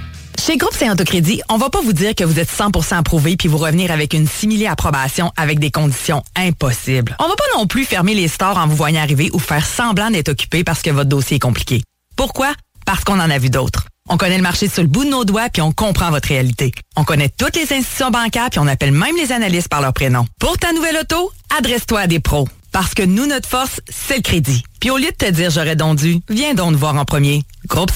Chez 0.45 0.57
Groupe 0.57 0.75
Saint-Autocrédit, 0.75 1.43
on 1.49 1.59
va 1.59 1.71
pas 1.71 1.81
vous 1.81 1.93
dire 1.93 2.17
que 2.17 2.25
vous 2.25 2.41
êtes 2.41 2.51
100% 2.51 2.97
approuvé 2.97 3.37
puis 3.37 3.47
vous 3.47 3.59
revenir 3.59 3.93
avec 3.93 4.15
une 4.15 4.27
simili 4.27 4.67
approbation 4.67 5.31
avec 5.37 5.61
des 5.61 5.71
conditions 5.71 6.25
impossibles. 6.35 7.15
On 7.21 7.29
va 7.29 7.37
pas 7.37 7.57
non 7.57 7.69
plus 7.69 7.85
fermer 7.85 8.15
les 8.15 8.27
stores 8.27 8.59
en 8.59 8.67
vous 8.67 8.75
voyant 8.75 9.01
arriver 9.01 9.31
ou 9.33 9.39
faire 9.39 9.65
semblant 9.65 10.11
d'être 10.11 10.31
occupé 10.31 10.65
parce 10.65 10.83
que 10.83 10.91
votre 10.91 11.09
dossier 11.09 11.37
est 11.37 11.41
compliqué. 11.41 11.85
Pourquoi? 12.17 12.53
Parce 12.85 13.05
qu'on 13.05 13.21
en 13.21 13.31
a 13.31 13.39
vu 13.39 13.49
d'autres. 13.49 13.86
On 14.09 14.17
connaît 14.17 14.37
le 14.37 14.43
marché 14.43 14.69
sur 14.69 14.83
le 14.83 14.89
bout 14.89 15.05
de 15.05 15.11
nos 15.11 15.25
doigts 15.25 15.49
puis 15.49 15.63
on 15.63 15.73
comprend 15.73 16.11
votre 16.11 16.29
réalité. 16.29 16.73
On 16.97 17.05
connaît 17.05 17.29
toutes 17.29 17.57
les 17.57 17.73
institutions 17.73 18.11
bancaires 18.11 18.51
puis 18.51 18.61
on 18.61 18.67
appelle 18.67 18.93
même 18.93 19.17
les 19.17 19.33
analystes 19.33 19.69
par 19.69 19.81
leur 19.81 19.93
prénom. 19.93 20.27
Pour 20.39 20.59
ta 20.59 20.73
nouvelle 20.73 20.97
auto, 20.97 21.33
adresse-toi 21.59 22.01
à 22.01 22.07
des 22.07 22.21
pros. 22.21 22.49
Parce 22.73 22.95
que 22.95 23.03
nous, 23.03 23.27
notre 23.27 23.49
force, 23.49 23.81
c'est 23.89 24.17
le 24.17 24.23
crédit. 24.23 24.63
Puis 24.81 24.91
au 24.91 24.99
lieu 24.99 25.07
de 25.07 25.27
te 25.27 25.31
dire 25.31 25.51
j'aurais 25.51 25.77
donc 25.77 25.99
dû, 25.99 26.21
viens 26.29 26.55
donc 26.55 26.73
nous 26.73 26.79
voir 26.79 26.97
en 26.97 27.05
premier. 27.05 27.43
Groupe 27.67 27.91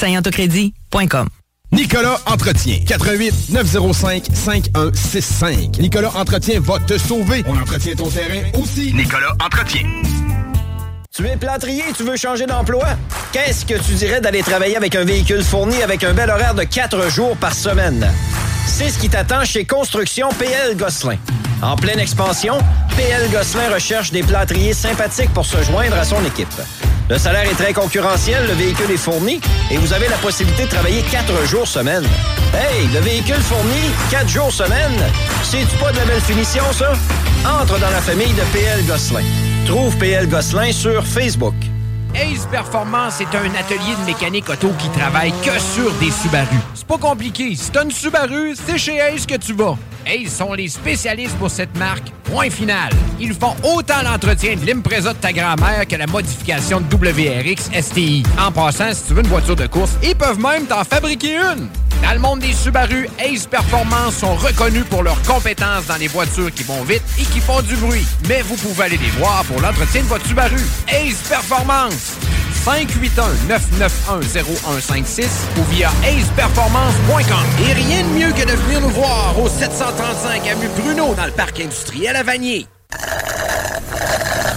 Nicolas 1.72 2.18
Entretien. 2.26 2.78
88 2.86 3.50
905 3.50 4.24
5165. 4.32 5.78
Nicolas 5.78 6.10
Entretien 6.16 6.60
va 6.60 6.80
te 6.80 6.98
sauver. 6.98 7.44
On 7.46 7.56
entretient 7.56 7.94
ton 7.94 8.08
terrain 8.08 8.42
aussi. 8.60 8.92
Nicolas 8.92 9.32
Entretien. 9.44 9.82
Tu 11.12 11.26
es 11.26 11.36
plâtrier 11.36 11.82
tu 11.96 12.04
veux 12.04 12.16
changer 12.16 12.46
d'emploi? 12.46 12.86
Qu'est-ce 13.32 13.66
que 13.66 13.74
tu 13.74 13.94
dirais 13.94 14.20
d'aller 14.20 14.42
travailler 14.42 14.76
avec 14.76 14.94
un 14.94 15.04
véhicule 15.04 15.42
fourni 15.42 15.82
avec 15.82 16.04
un 16.04 16.14
bel 16.14 16.30
horaire 16.30 16.54
de 16.54 16.62
4 16.62 17.10
jours 17.10 17.36
par 17.36 17.52
semaine? 17.52 18.08
C'est 18.66 18.90
ce 18.90 18.98
qui 18.98 19.08
t'attend 19.08 19.44
chez 19.44 19.64
Construction 19.64 20.28
PL 20.38 20.76
Gosselin. 20.76 21.16
En 21.62 21.76
pleine 21.76 21.98
expansion, 21.98 22.58
PL 22.96 23.30
Gosselin 23.30 23.72
recherche 23.72 24.10
des 24.10 24.22
plâtriers 24.22 24.72
sympathiques 24.72 25.32
pour 25.34 25.44
se 25.44 25.62
joindre 25.62 25.96
à 25.96 26.04
son 26.04 26.24
équipe. 26.24 26.48
Le 27.10 27.18
salaire 27.18 27.44
est 27.44 27.56
très 27.56 27.72
concurrentiel, 27.72 28.46
le 28.46 28.54
véhicule 28.54 28.90
est 28.90 28.96
fourni 28.96 29.40
et 29.70 29.76
vous 29.76 29.92
avez 29.92 30.08
la 30.08 30.16
possibilité 30.18 30.64
de 30.64 30.70
travailler 30.70 31.02
4 31.10 31.46
jours 31.46 31.66
semaine. 31.66 32.04
Hey, 32.54 32.86
le 32.94 33.00
véhicule 33.00 33.42
fourni, 33.42 33.90
4 34.10 34.28
jours 34.28 34.52
semaine, 34.52 34.96
c'est-tu 35.42 35.76
pas 35.76 35.92
de 35.92 35.96
la 35.96 36.04
belle 36.04 36.20
finition, 36.20 36.62
ça? 36.72 36.92
Entre 37.60 37.78
dans 37.78 37.90
la 37.90 38.00
famille 38.00 38.32
de 38.32 38.42
PL 38.52 38.84
Gosselin. 38.86 39.24
Trouve 39.66 39.96
PL 39.96 40.28
Gosselin 40.28 40.72
sur 40.72 41.04
Facebook. 41.04 41.54
Ace 42.14 42.46
Performance 42.50 43.20
est 43.20 43.34
un 43.34 43.54
atelier 43.54 43.94
de 44.00 44.06
mécanique 44.06 44.48
auto 44.48 44.70
qui 44.78 44.88
travaille 44.90 45.32
que 45.44 45.58
sur 45.58 45.92
des 45.94 46.10
Subaru. 46.10 46.56
C'est 46.74 46.86
pas 46.86 46.98
compliqué. 46.98 47.54
Si 47.54 47.70
t'as 47.70 47.84
une 47.84 47.90
Subaru, 47.90 48.54
c'est 48.56 48.78
chez 48.78 49.00
Ace 49.00 49.26
que 49.26 49.36
tu 49.36 49.52
vas. 49.52 49.76
Ace 50.06 50.34
sont 50.34 50.52
les 50.52 50.68
spécialistes 50.68 51.36
pour 51.36 51.50
cette 51.50 51.76
marque. 51.76 52.10
Point 52.24 52.50
final. 52.50 52.92
Ils 53.18 53.34
font 53.34 53.54
autant 53.62 54.02
l'entretien 54.04 54.56
de 54.56 54.64
l'Impreza 54.66 55.12
de 55.12 55.18
ta 55.18 55.32
grand-mère 55.32 55.86
que 55.86 55.96
la 55.96 56.06
modification 56.06 56.80
de 56.80 56.94
WRX 56.94 57.70
STI. 57.80 58.22
En 58.38 58.52
passant, 58.52 58.92
si 58.92 59.04
tu 59.04 59.14
veux 59.14 59.20
une 59.22 59.28
voiture 59.28 59.56
de 59.56 59.66
course, 59.66 59.92
ils 60.02 60.14
peuvent 60.14 60.38
même 60.38 60.66
t'en 60.66 60.84
fabriquer 60.84 61.36
une. 61.36 61.68
Dans 62.02 62.12
le 62.14 62.18
monde 62.18 62.40
des 62.40 62.52
Subaru, 62.52 63.08
Ace 63.18 63.46
Performance 63.46 64.16
sont 64.16 64.34
reconnus 64.34 64.84
pour 64.88 65.02
leurs 65.02 65.20
compétences 65.22 65.86
dans 65.86 65.96
les 65.96 66.08
voitures 66.08 66.52
qui 66.52 66.62
vont 66.62 66.82
vite 66.82 67.02
et 67.18 67.24
qui 67.24 67.40
font 67.40 67.60
du 67.62 67.76
bruit. 67.76 68.06
Mais 68.28 68.42
vous 68.42 68.56
pouvez 68.56 68.84
aller 68.84 68.96
les 68.96 69.10
voir 69.18 69.44
pour 69.44 69.60
l'entretien 69.60 70.02
de 70.02 70.06
votre 70.06 70.26
Subaru. 70.26 70.60
Ace 70.88 71.28
Performance. 71.28 72.16
581-991-0156 72.64 75.24
ou 75.58 75.64
via 75.70 75.90
aceperformance.com. 76.04 77.66
Et 77.68 77.72
rien 77.72 78.02
de 78.02 78.08
mieux 78.08 78.32
que 78.32 78.46
de 78.46 78.52
venir 78.52 78.80
nous 78.80 78.90
voir 78.90 79.34
au 79.40 79.48
735 79.48 80.46
avenue 80.46 80.68
Bruno 80.76 81.14
dans 81.14 81.26
le 81.26 81.32
parc 81.32 81.58
industriel 81.60 82.14
à 82.16 82.22
Vanier. 82.22 82.66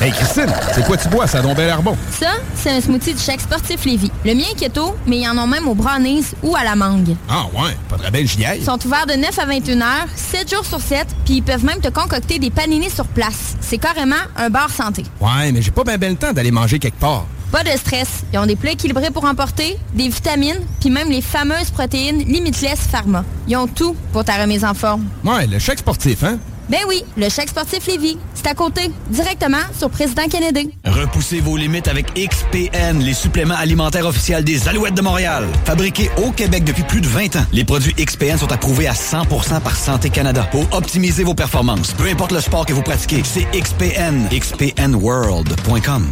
Hey 0.02 0.12
Christine, 0.12 0.52
c'est 0.74 0.84
quoi 0.86 0.98
tu 0.98 1.08
bois? 1.08 1.28
Ça 1.28 1.40
a 1.40 1.42
donc 1.42 1.56
bel 1.56 1.70
air 1.70 1.82
bon. 1.82 1.96
Ça, 2.12 2.32
c'est 2.56 2.72
un 2.72 2.82
smoothie 2.82 3.14
du 3.14 3.22
chèque 3.22 3.40
sportif 3.40 3.86
Lévis. 3.86 4.12
Le 4.26 4.34
mien 4.34 4.44
est 4.52 4.56
keto, 4.56 4.98
mais 5.08 5.20
ils 5.20 5.30
en 5.30 5.38
ont 5.38 5.48
même 5.48 5.66
au 5.66 5.76
brownies 5.76 6.26
ou 6.42 6.58
à 6.58 6.66
la 6.66 6.76
mangue. 6.76 7.16
Ah 7.30 7.46
ouais, 7.54 7.72
pas 7.88 7.96
de 7.96 8.04
rabais, 8.04 8.26
j'y 8.26 8.44
aille. 8.44 8.60
Ils 8.60 8.66
sont 8.66 8.86
ouverts 8.86 9.06
de 9.06 9.14
9 9.14 9.40
à 9.40 9.46
21 9.46 9.82
heures, 9.82 10.08
7 10.14 10.50
jours 10.50 10.66
sur 10.66 10.82
7, 10.82 11.08
puis 11.24 11.36
ils 11.36 11.42
peuvent 11.42 11.64
même 11.64 11.80
te 11.80 11.88
concocter 11.88 12.38
des 12.38 12.50
paninis 12.50 12.90
sur 12.90 13.06
place. 13.06 13.56
C'est 13.62 13.78
carrément 13.78 14.18
un 14.36 14.50
bar 14.50 14.70
santé. 14.72 15.06
Ouais, 15.22 15.54
mais 15.54 15.62
j'ai 15.62 15.72
pas 15.72 15.86
bien 15.86 15.98
ben 15.98 16.12
le 16.12 16.18
temps 16.18 16.34
d'aller 16.34 16.52
manger 16.52 16.80
quelque 16.80 17.00
part. 17.00 17.26
Pas 17.54 17.64
de 17.64 17.70
stress. 17.78 18.24
Ils 18.34 18.40
ont 18.40 18.48
des 18.48 18.56
plats 18.56 18.72
équilibrés 18.72 19.12
pour 19.12 19.26
emporter, 19.26 19.78
des 19.94 20.08
vitamines, 20.08 20.60
puis 20.80 20.90
même 20.90 21.12
les 21.12 21.22
fameuses 21.22 21.70
protéines 21.70 22.18
Limitless 22.18 22.80
Pharma. 22.80 23.24
Ils 23.48 23.56
ont 23.56 23.68
tout 23.68 23.96
pour 24.12 24.26
ta 24.26 24.42
remise 24.42 24.66
en 24.66 24.74
forme. 24.74 25.06
Ouais, 25.24 25.46
le 25.46 25.60
chèque 25.60 25.78
sportif, 25.78 26.24
hein? 26.24 26.40
Ben 26.68 26.80
oui, 26.88 27.04
le 27.16 27.30
chèque 27.30 27.50
sportif 27.50 27.86
Lévis. 27.86 28.18
C'est 28.34 28.48
à 28.48 28.56
côté, 28.56 28.92
directement 29.12 29.62
sur 29.78 29.92
Président 29.92 30.28
Kennedy. 30.28 30.72
Repoussez 30.84 31.42
vos 31.42 31.56
limites 31.56 31.88
avec 31.88 32.08
XPN, 32.16 32.98
les 32.98 33.14
suppléments 33.14 33.54
alimentaires 33.54 34.08
officiels 34.08 34.44
des 34.44 34.68
Alouettes 34.68 34.96
de 34.96 35.04
Montréal. 35.04 35.46
Fabriqués 35.66 36.10
au 36.26 36.32
Québec 36.32 36.64
depuis 36.64 36.84
plus 36.84 37.02
de 37.02 37.08
20 37.08 37.36
ans, 37.36 37.46
les 37.52 37.66
produits 37.66 37.94
XPN 37.94 38.40
sont 38.40 38.52
approuvés 38.52 38.88
à 38.88 38.94
100% 38.94 39.62
par 39.62 39.76
Santé 39.76 40.10
Canada 40.10 40.48
pour 40.50 40.66
optimiser 40.74 41.24
vos 41.24 41.36
performances. 41.36 41.94
Peu 41.94 42.08
importe 42.08 42.32
le 42.32 42.42
sport 42.42 42.66
que 42.66 42.74
vous 42.74 42.82
pratiquez, 42.82 43.22
c'est 43.24 43.46
XPN. 43.52 44.28
XPNWorld.com. 44.32 46.08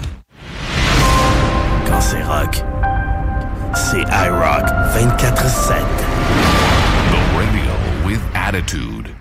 C'est 2.01 2.23
rock, 2.23 2.63
c'est 3.75 4.01
iRock 4.01 4.65
24-7. 4.95 5.81
The 7.11 7.21
radio 7.37 7.71
with 8.05 8.19
attitude. 8.33 9.20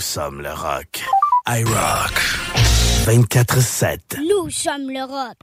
Nous 0.00 0.06
sommes 0.06 0.40
le 0.40 0.48
rock. 0.48 1.04
I 1.46 1.62
rock. 1.62 2.14
24-7. 3.04 3.98
Nous 4.26 4.48
sommes 4.48 4.88
le 4.88 5.04
rock. 5.04 5.36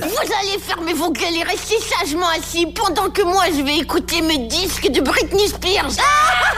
Vous 0.00 0.32
allez 0.40 0.58
fermer 0.60 0.92
vos 0.92 1.10
gueules 1.10 1.36
et 1.36 1.80
sagement 1.98 2.28
assis 2.38 2.66
pendant 2.66 3.10
que 3.10 3.22
moi 3.22 3.44
je 3.56 3.62
vais 3.62 3.78
écouter 3.78 4.20
mes 4.22 4.38
disques 4.46 4.90
de 4.90 5.00
Britney 5.00 5.48
Spears. 5.48 5.92
Ah 5.98 6.51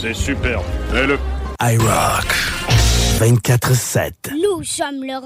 C'est 0.00 0.14
superbe. 0.14 0.64
Fais-le. 0.90 1.18
iRock. 1.60 2.24
24-7. 3.18 4.32
Nous 4.32 4.64
sommes 4.64 5.04
le 5.04 5.20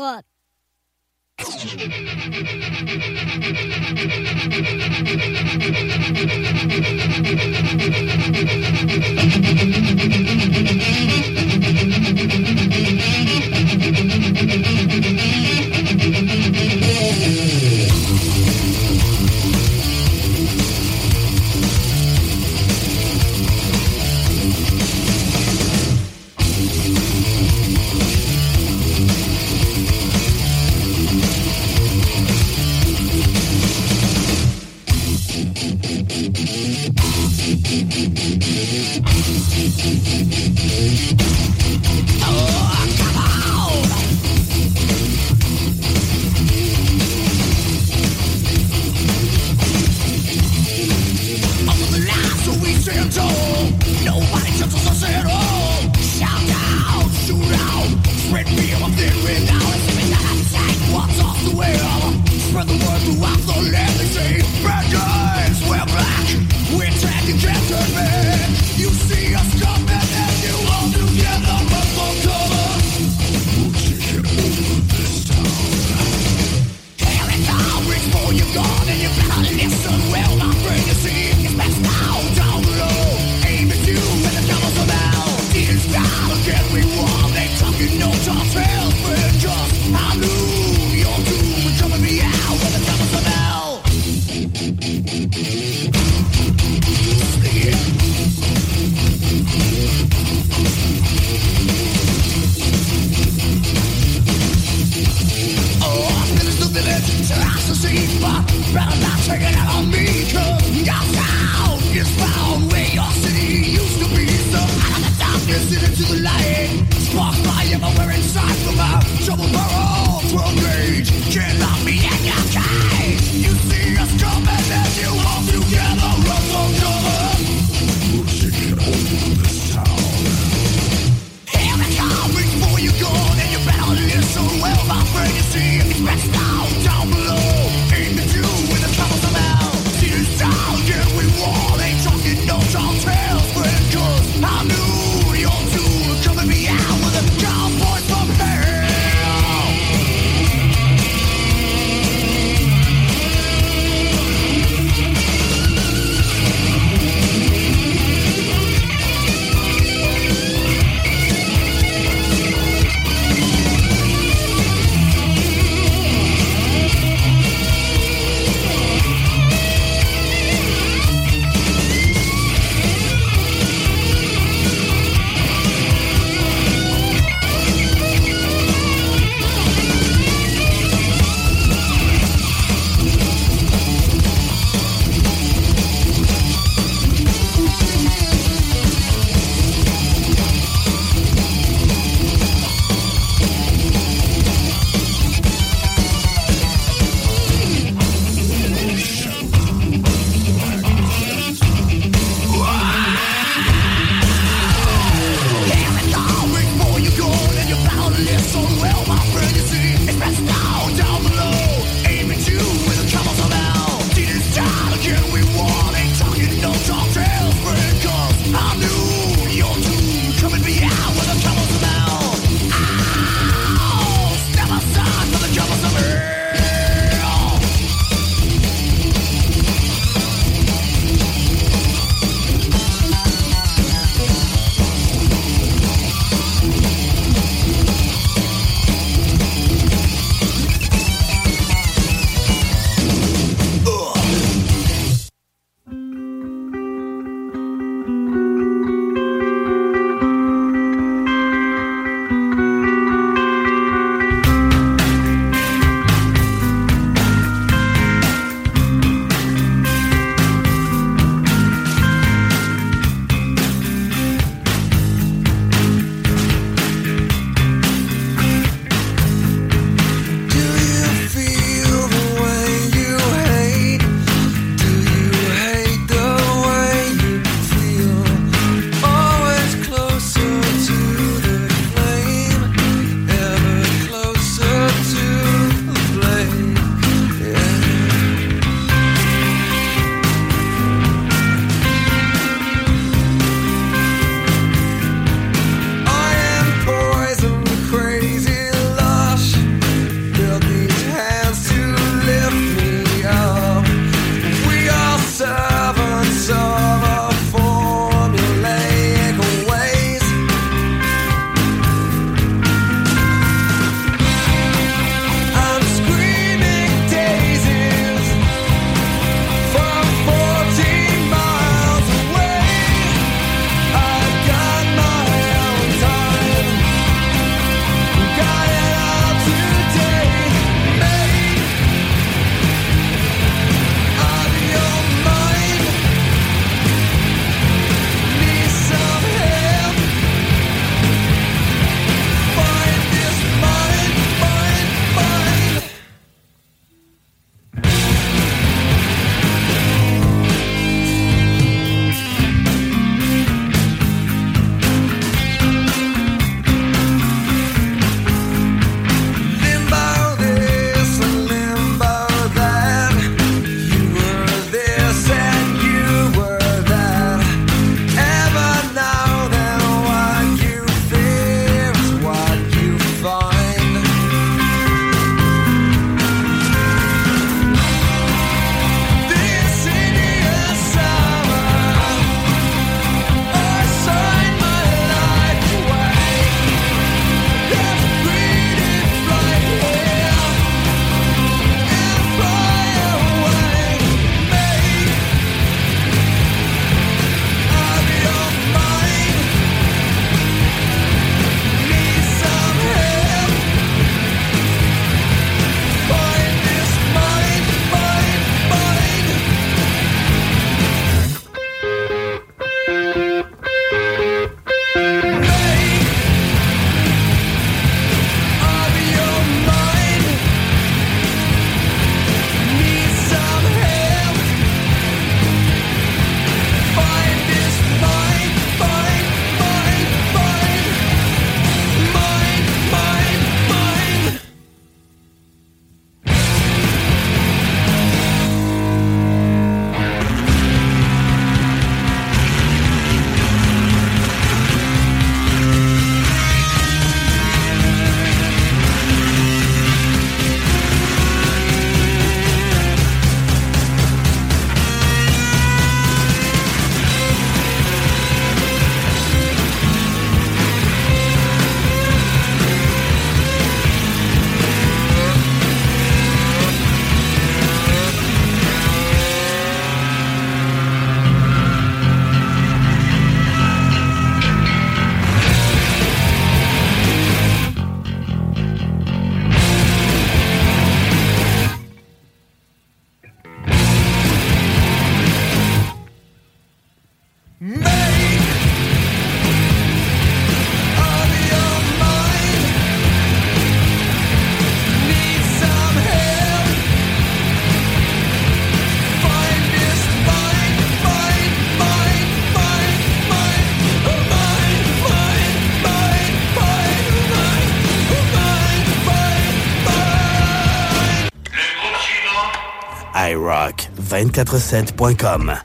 iRock247.com. 514.22 515.63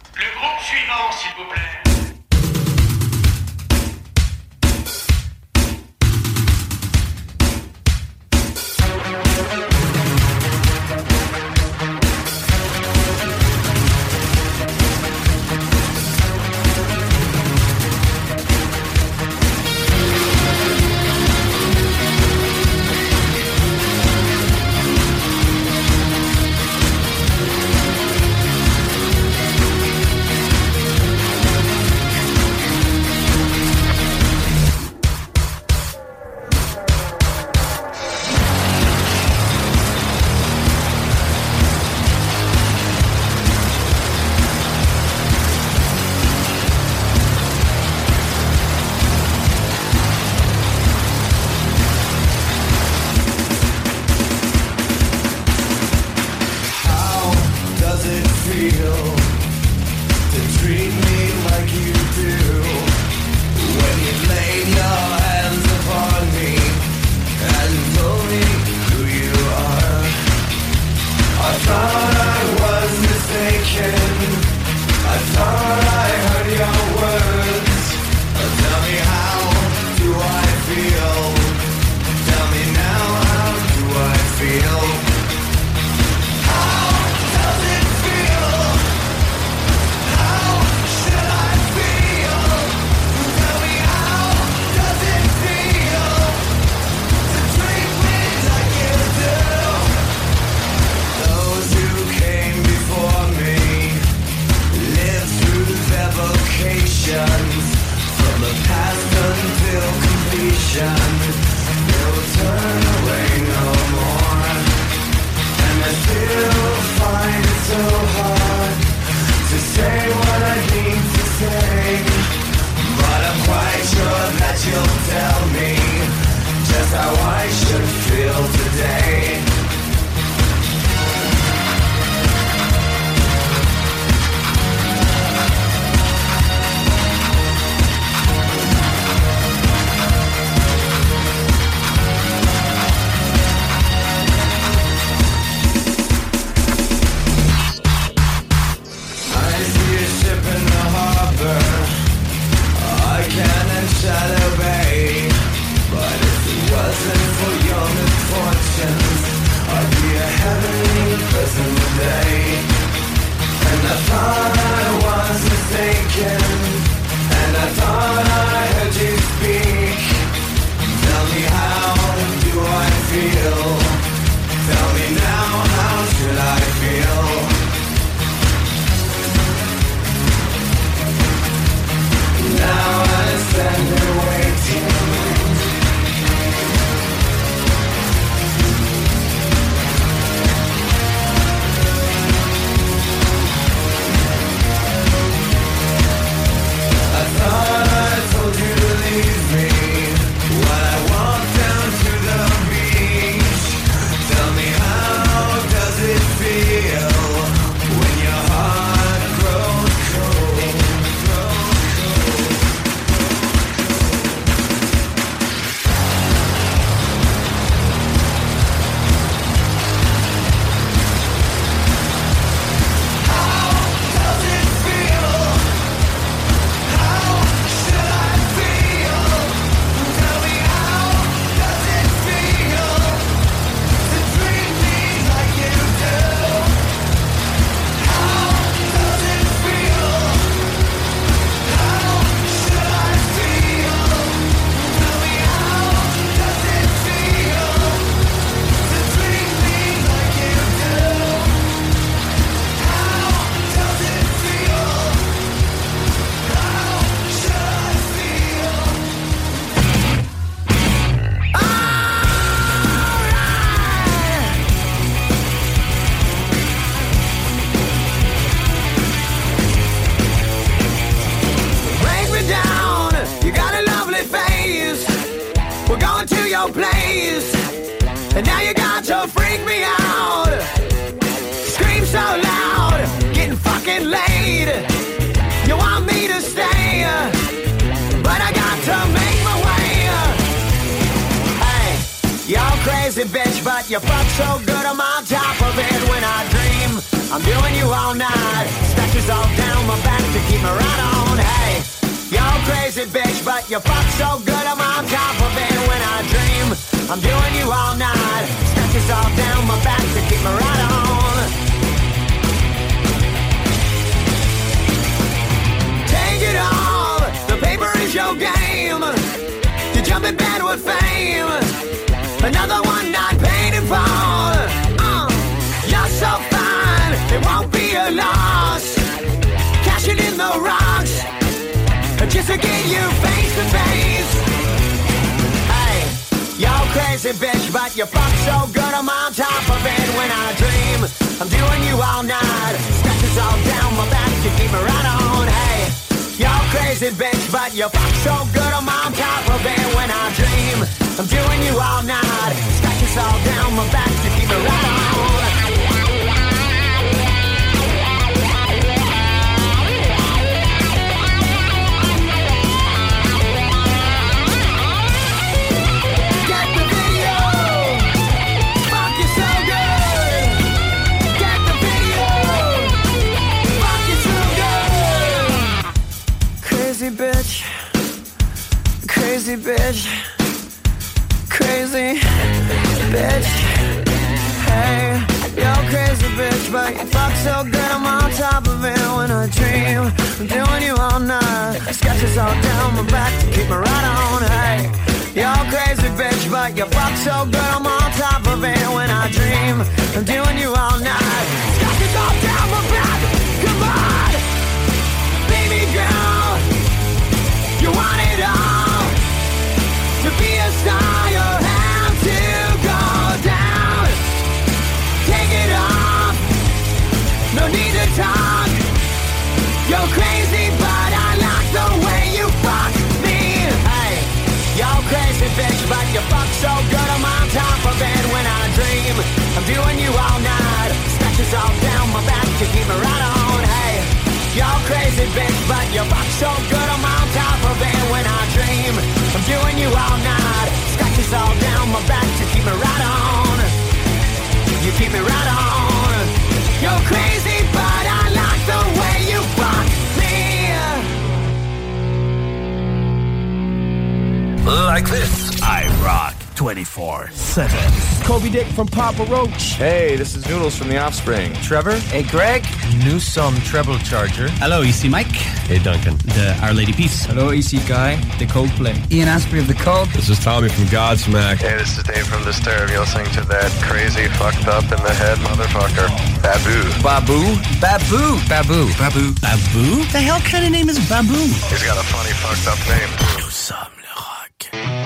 from 458.79 458.87
Papa 458.87 459.25
Roach. 459.25 459.75
Hey, 459.75 460.15
this 460.15 460.37
is 460.37 460.47
Noodles 460.47 460.77
from 460.77 460.87
The 460.87 460.97
Offspring. 460.97 461.51
Trevor. 461.55 461.99
Hey, 462.15 462.23
Greg. 462.23 462.63
Newsome 463.03 463.55
Treble 463.67 463.97
Charger. 463.99 464.47
Hello, 464.51 464.83
EC 464.83 465.09
Mike. 465.09 465.35
Hey, 465.67 465.79
Duncan. 465.79 466.15
The 466.23 466.57
Our 466.63 466.73
Lady 466.73 466.93
Peace. 466.93 467.25
Hello, 467.25 467.49
EC 467.49 467.85
Guy. 467.89 468.15
The 468.39 468.45
Coldplay. 468.45 468.95
Ian 469.11 469.27
Asprey 469.27 469.59
of 469.59 469.67
The 469.67 469.73
Cult. 469.73 470.07
This 470.13 470.29
is 470.29 470.39
Tommy 470.39 470.69
from 470.69 470.85
Godsmack. 470.85 471.57
Hey, 471.57 471.75
this 471.75 471.97
is 471.97 472.05
Dave 472.05 472.25
from 472.25 472.41
Disturbed. 472.45 472.89
You're 472.89 473.01
listening 473.01 473.29
to 473.33 473.41
that 473.51 473.69
crazy, 473.83 474.29
fucked 474.39 474.65
up 474.69 474.83
in 474.83 475.03
the 475.03 475.13
head 475.13 475.37
motherfucker. 475.39 476.07
Babu. 476.41 477.03
Babu. 477.03 477.59
Babu. 477.83 478.39
Babu. 478.47 478.87
Babu. 478.95 479.33
Babu? 479.43 480.05
The 480.15 480.21
hell 480.23 480.39
kind 480.39 480.63
of 480.63 480.71
name 480.71 480.87
is 480.87 480.99
Babu? 481.09 481.35
He's 481.67 481.83
got 481.83 481.97
a 481.99 482.07
funny, 482.07 482.31
fucked 482.31 482.65
up 482.71 482.79
name. 482.87 483.43
Nous 483.43 483.51
sommes 483.51 483.91
le 483.99 484.07
rock. 484.15 484.98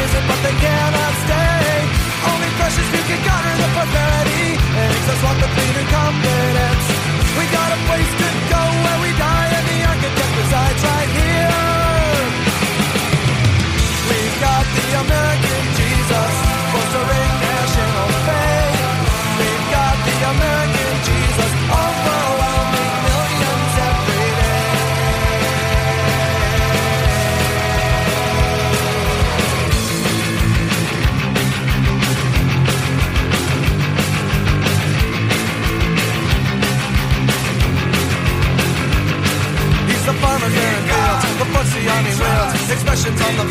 visit, 0.00 0.24
but 0.28 0.40
they 0.40 0.56
cannot 0.64 1.12
stay. 1.28 1.68
Only 2.32 2.50
precious 2.56 2.86
few 2.92 3.04
can 3.08 3.20
garner 3.28 3.54
the 3.60 3.68
prosperity 3.76 4.46
and 4.80 4.88
excess 4.96 5.20
want 5.24 5.38
the 5.44 5.50
compliment. 5.96 6.80
We 7.36 7.44
got 7.52 7.68
a 7.76 7.80
place 7.88 8.12
to 8.20 8.28
go 8.52 8.62
where 8.84 9.00
we 9.04 9.10
die. 9.18 9.39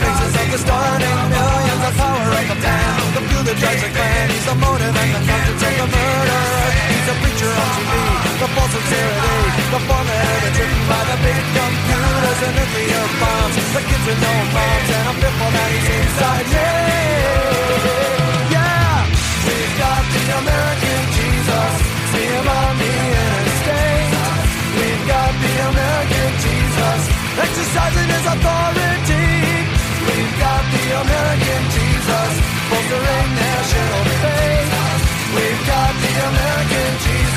Purpose 0.10 0.42
of 0.42 0.50
the 0.50 0.58
starting 0.58 1.20
millions, 1.30 1.82
the 1.86 1.92
power 1.94 2.26
of 2.26 2.46
the 2.50 2.58
man, 2.58 2.98
the 3.14 3.22
fuel 3.30 3.44
that 3.46 3.58
drives 3.62 3.82
the 3.86 3.90
clan. 3.94 4.26
He's 4.34 4.46
the 4.50 4.56
motive 4.58 4.96
and 4.98 5.12
the 5.14 5.22
conscience 5.30 5.62
of 5.62 5.74
the 5.78 5.88
murder. 5.94 6.42
He's 6.90 7.08
a 7.10 7.16
preacher 7.22 7.52
on 7.54 7.70
TV, 7.78 7.94
the 8.42 8.48
false 8.50 8.74
sincerity, 8.74 9.38
the 9.70 9.82
formula 9.86 10.32
that's 10.42 10.58
written 10.58 10.84
by 10.90 11.02
the 11.06 11.18
big 11.22 11.44
computers 11.54 12.40
and 12.50 12.54
nuclear 12.58 13.06
bombs. 13.22 13.56
The 13.78 13.82
kids 13.86 14.06
with 14.10 14.20
no 14.26 14.34
moms, 14.58 14.90
and 14.90 15.06
I'm 15.06 15.18
fearful 15.22 15.50
that 15.54 15.70
he's 15.70 15.90
inside 16.02 16.48
me. 16.50 16.70
Yeah, 18.58 19.06
we've 19.46 19.76
got 19.78 20.04
the 20.10 20.24
American 20.34 21.02
Jesus, 21.14 21.74
see 22.10 22.26
him 22.26 22.48
on 22.50 22.74
the 22.74 22.90
interstate. 22.90 24.18
We've 24.82 25.04
got 25.06 25.32
the 25.46 25.54
American 25.70 26.19
exercising 27.44 28.10
his 28.16 28.26
authority. 28.34 29.28
We've 30.08 30.36
got 30.40 30.64
the 30.74 30.86
American 31.04 31.62
Jesus, 31.76 32.32
bolstering 32.70 33.30
national 33.40 34.04
faith. 34.24 34.72
We've 35.36 35.64
got 35.68 35.94
the 36.04 36.14
American 36.30 36.92
Jesus, 37.06 37.29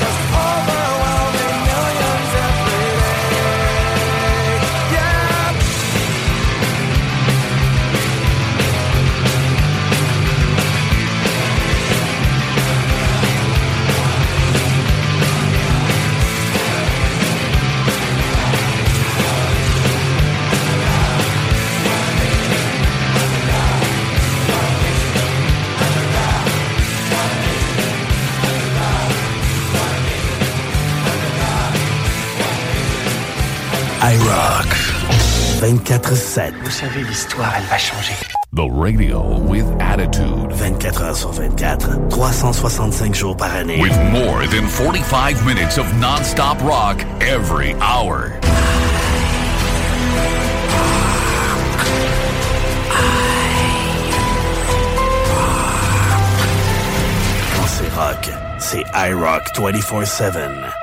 24-7. 35.63 36.51
Vous 36.61 36.71
savez, 36.71 37.03
l'histoire, 37.03 37.53
elle 37.57 37.63
va 37.63 37.77
changer. 37.77 38.15
The 38.53 38.67
radio 38.69 39.39
with 39.47 39.65
attitude. 39.79 40.51
24 40.51 41.01
heures 41.01 41.15
sur 41.15 41.31
24, 41.31 42.09
365 42.09 43.15
jours 43.15 43.37
par 43.37 43.55
année. 43.55 43.79
With 43.79 43.97
more 44.11 44.45
than 44.47 44.67
45 44.67 45.45
minutes 45.45 45.77
of 45.77 45.85
non-stop 46.01 46.61
rock 46.63 47.05
every 47.21 47.75
hour. 47.75 48.29
Quand 57.55 57.67
c'est 57.67 57.93
rock, 57.95 58.29
c'est 58.59 58.83
iRock 58.93 59.43
24-7. 59.55 60.82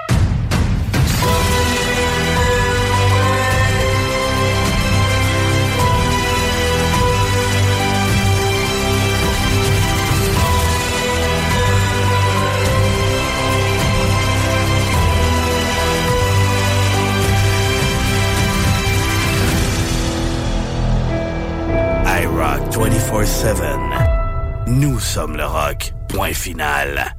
iRock 23.20 24.66
24-7. 24.66 24.66
Nous 24.66 24.98
sommes 25.00 25.36
le 25.36 25.44
rock. 25.44 25.92
Point 26.08 26.34
final. 26.34 27.14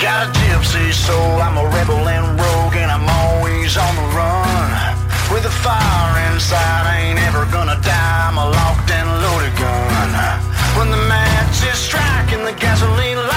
Got 0.00 0.28
a 0.28 0.32
gypsy 0.32 0.92
soul, 0.92 1.42
I'm 1.42 1.56
a 1.58 1.68
rebel 1.68 2.08
and 2.08 2.40
rogue, 2.40 2.76
and 2.76 2.90
I'm 2.90 3.08
always 3.08 3.76
on 3.76 3.96
the 3.96 4.02
run. 4.16 4.96
With 5.32 5.44
a 5.44 5.50
fire 5.50 6.32
inside, 6.32 6.86
I 6.86 7.00
ain't 7.00 7.18
ever 7.18 7.44
gonna 7.52 7.78
die. 7.82 8.28
I'm 8.28 8.38
a 8.38 8.48
locked 8.48 8.90
and 8.90 9.08
loaded 9.22 9.54
gun. 9.58 10.10
When 10.78 10.90
the 10.90 11.08
match 11.08 11.62
is 11.64 11.78
striking 11.78 12.44
the 12.44 12.52
gasoline 12.52 13.27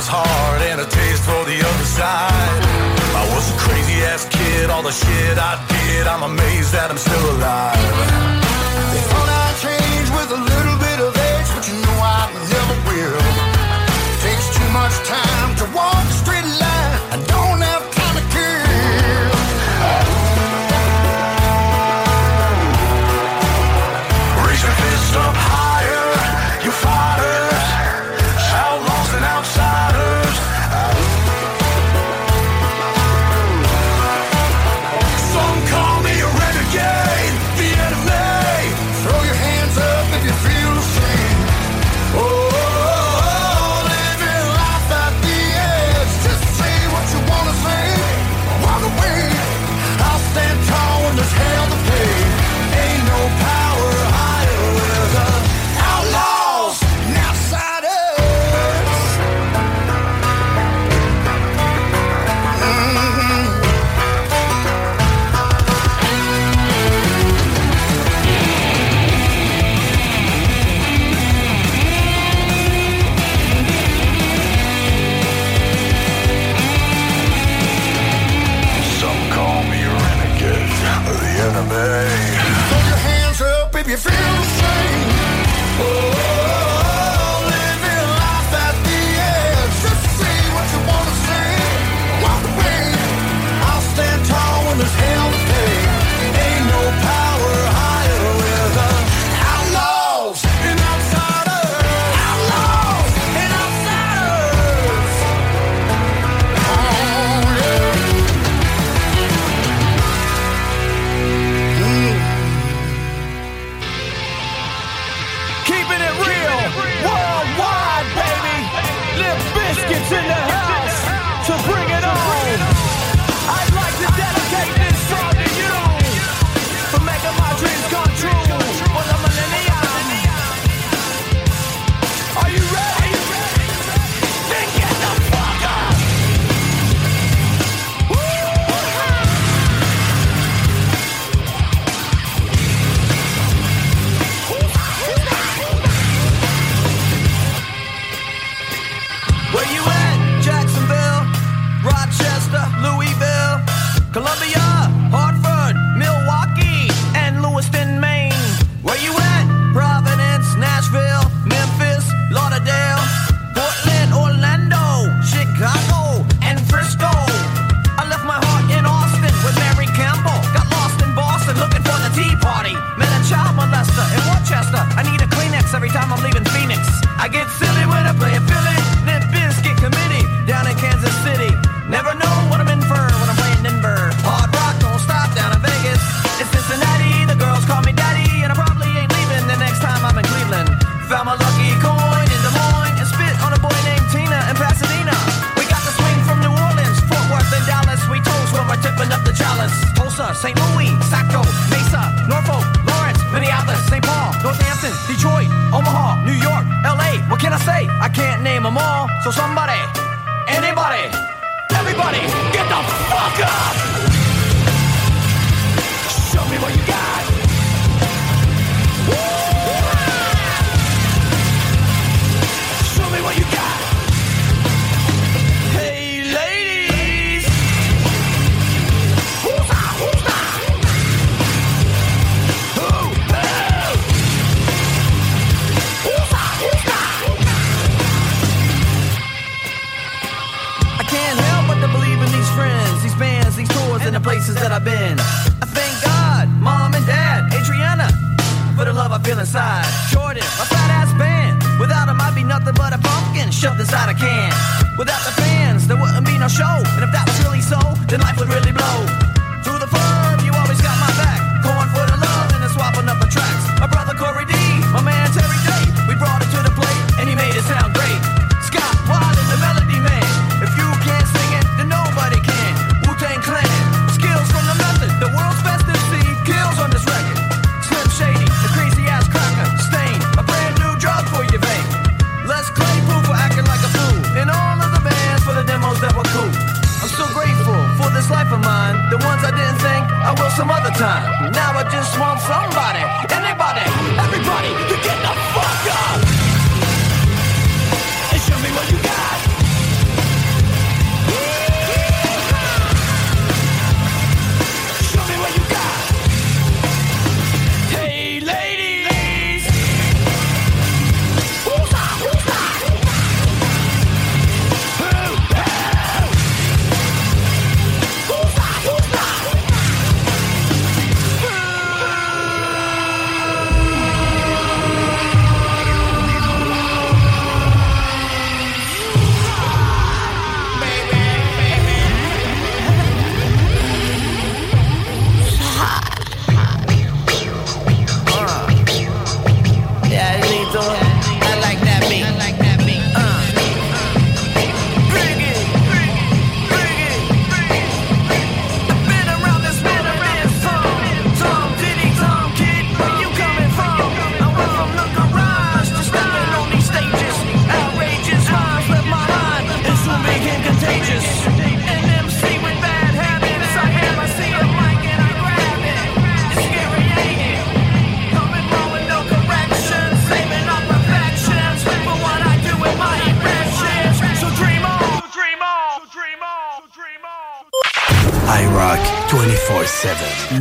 fearless 0.00 0.08
heart 0.08 0.62
and 0.62 0.80
a 0.80 0.86
taste 0.86 1.22
for 1.24 1.44
the 1.44 1.58
other 1.60 1.84
side. 1.84 2.62
I 3.14 3.24
was 3.34 3.50
a 3.50 3.56
crazy 3.58 4.02
ass 4.04 4.26
kid, 4.28 4.70
all 4.70 4.82
the 4.82 4.92
shit 4.92 5.38
I 5.38 5.60
did, 5.68 6.06
I'm 6.06 6.22
amazed 6.22 6.72
that 6.72 6.90
I'm 6.90 6.98
still 6.98 7.26
alive. 7.36 7.76
They 8.92 9.02
thought 9.10 9.28
I'd 9.28 9.56
change 9.60 10.08
with 10.16 10.30
a 10.30 10.40
little 10.40 10.78
bit 10.78 10.98
of 11.00 11.12
age, 11.12 11.48
but 11.54 11.64
you 11.68 11.76
know 11.84 11.96
I 12.00 12.32
never 12.48 12.76
will. 12.88 13.20
Takes 14.24 14.48
too 14.56 14.68
much 14.72 14.94
time 15.04 15.50
to 15.60 15.64
walk 15.76 16.09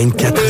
24 0.00 0.49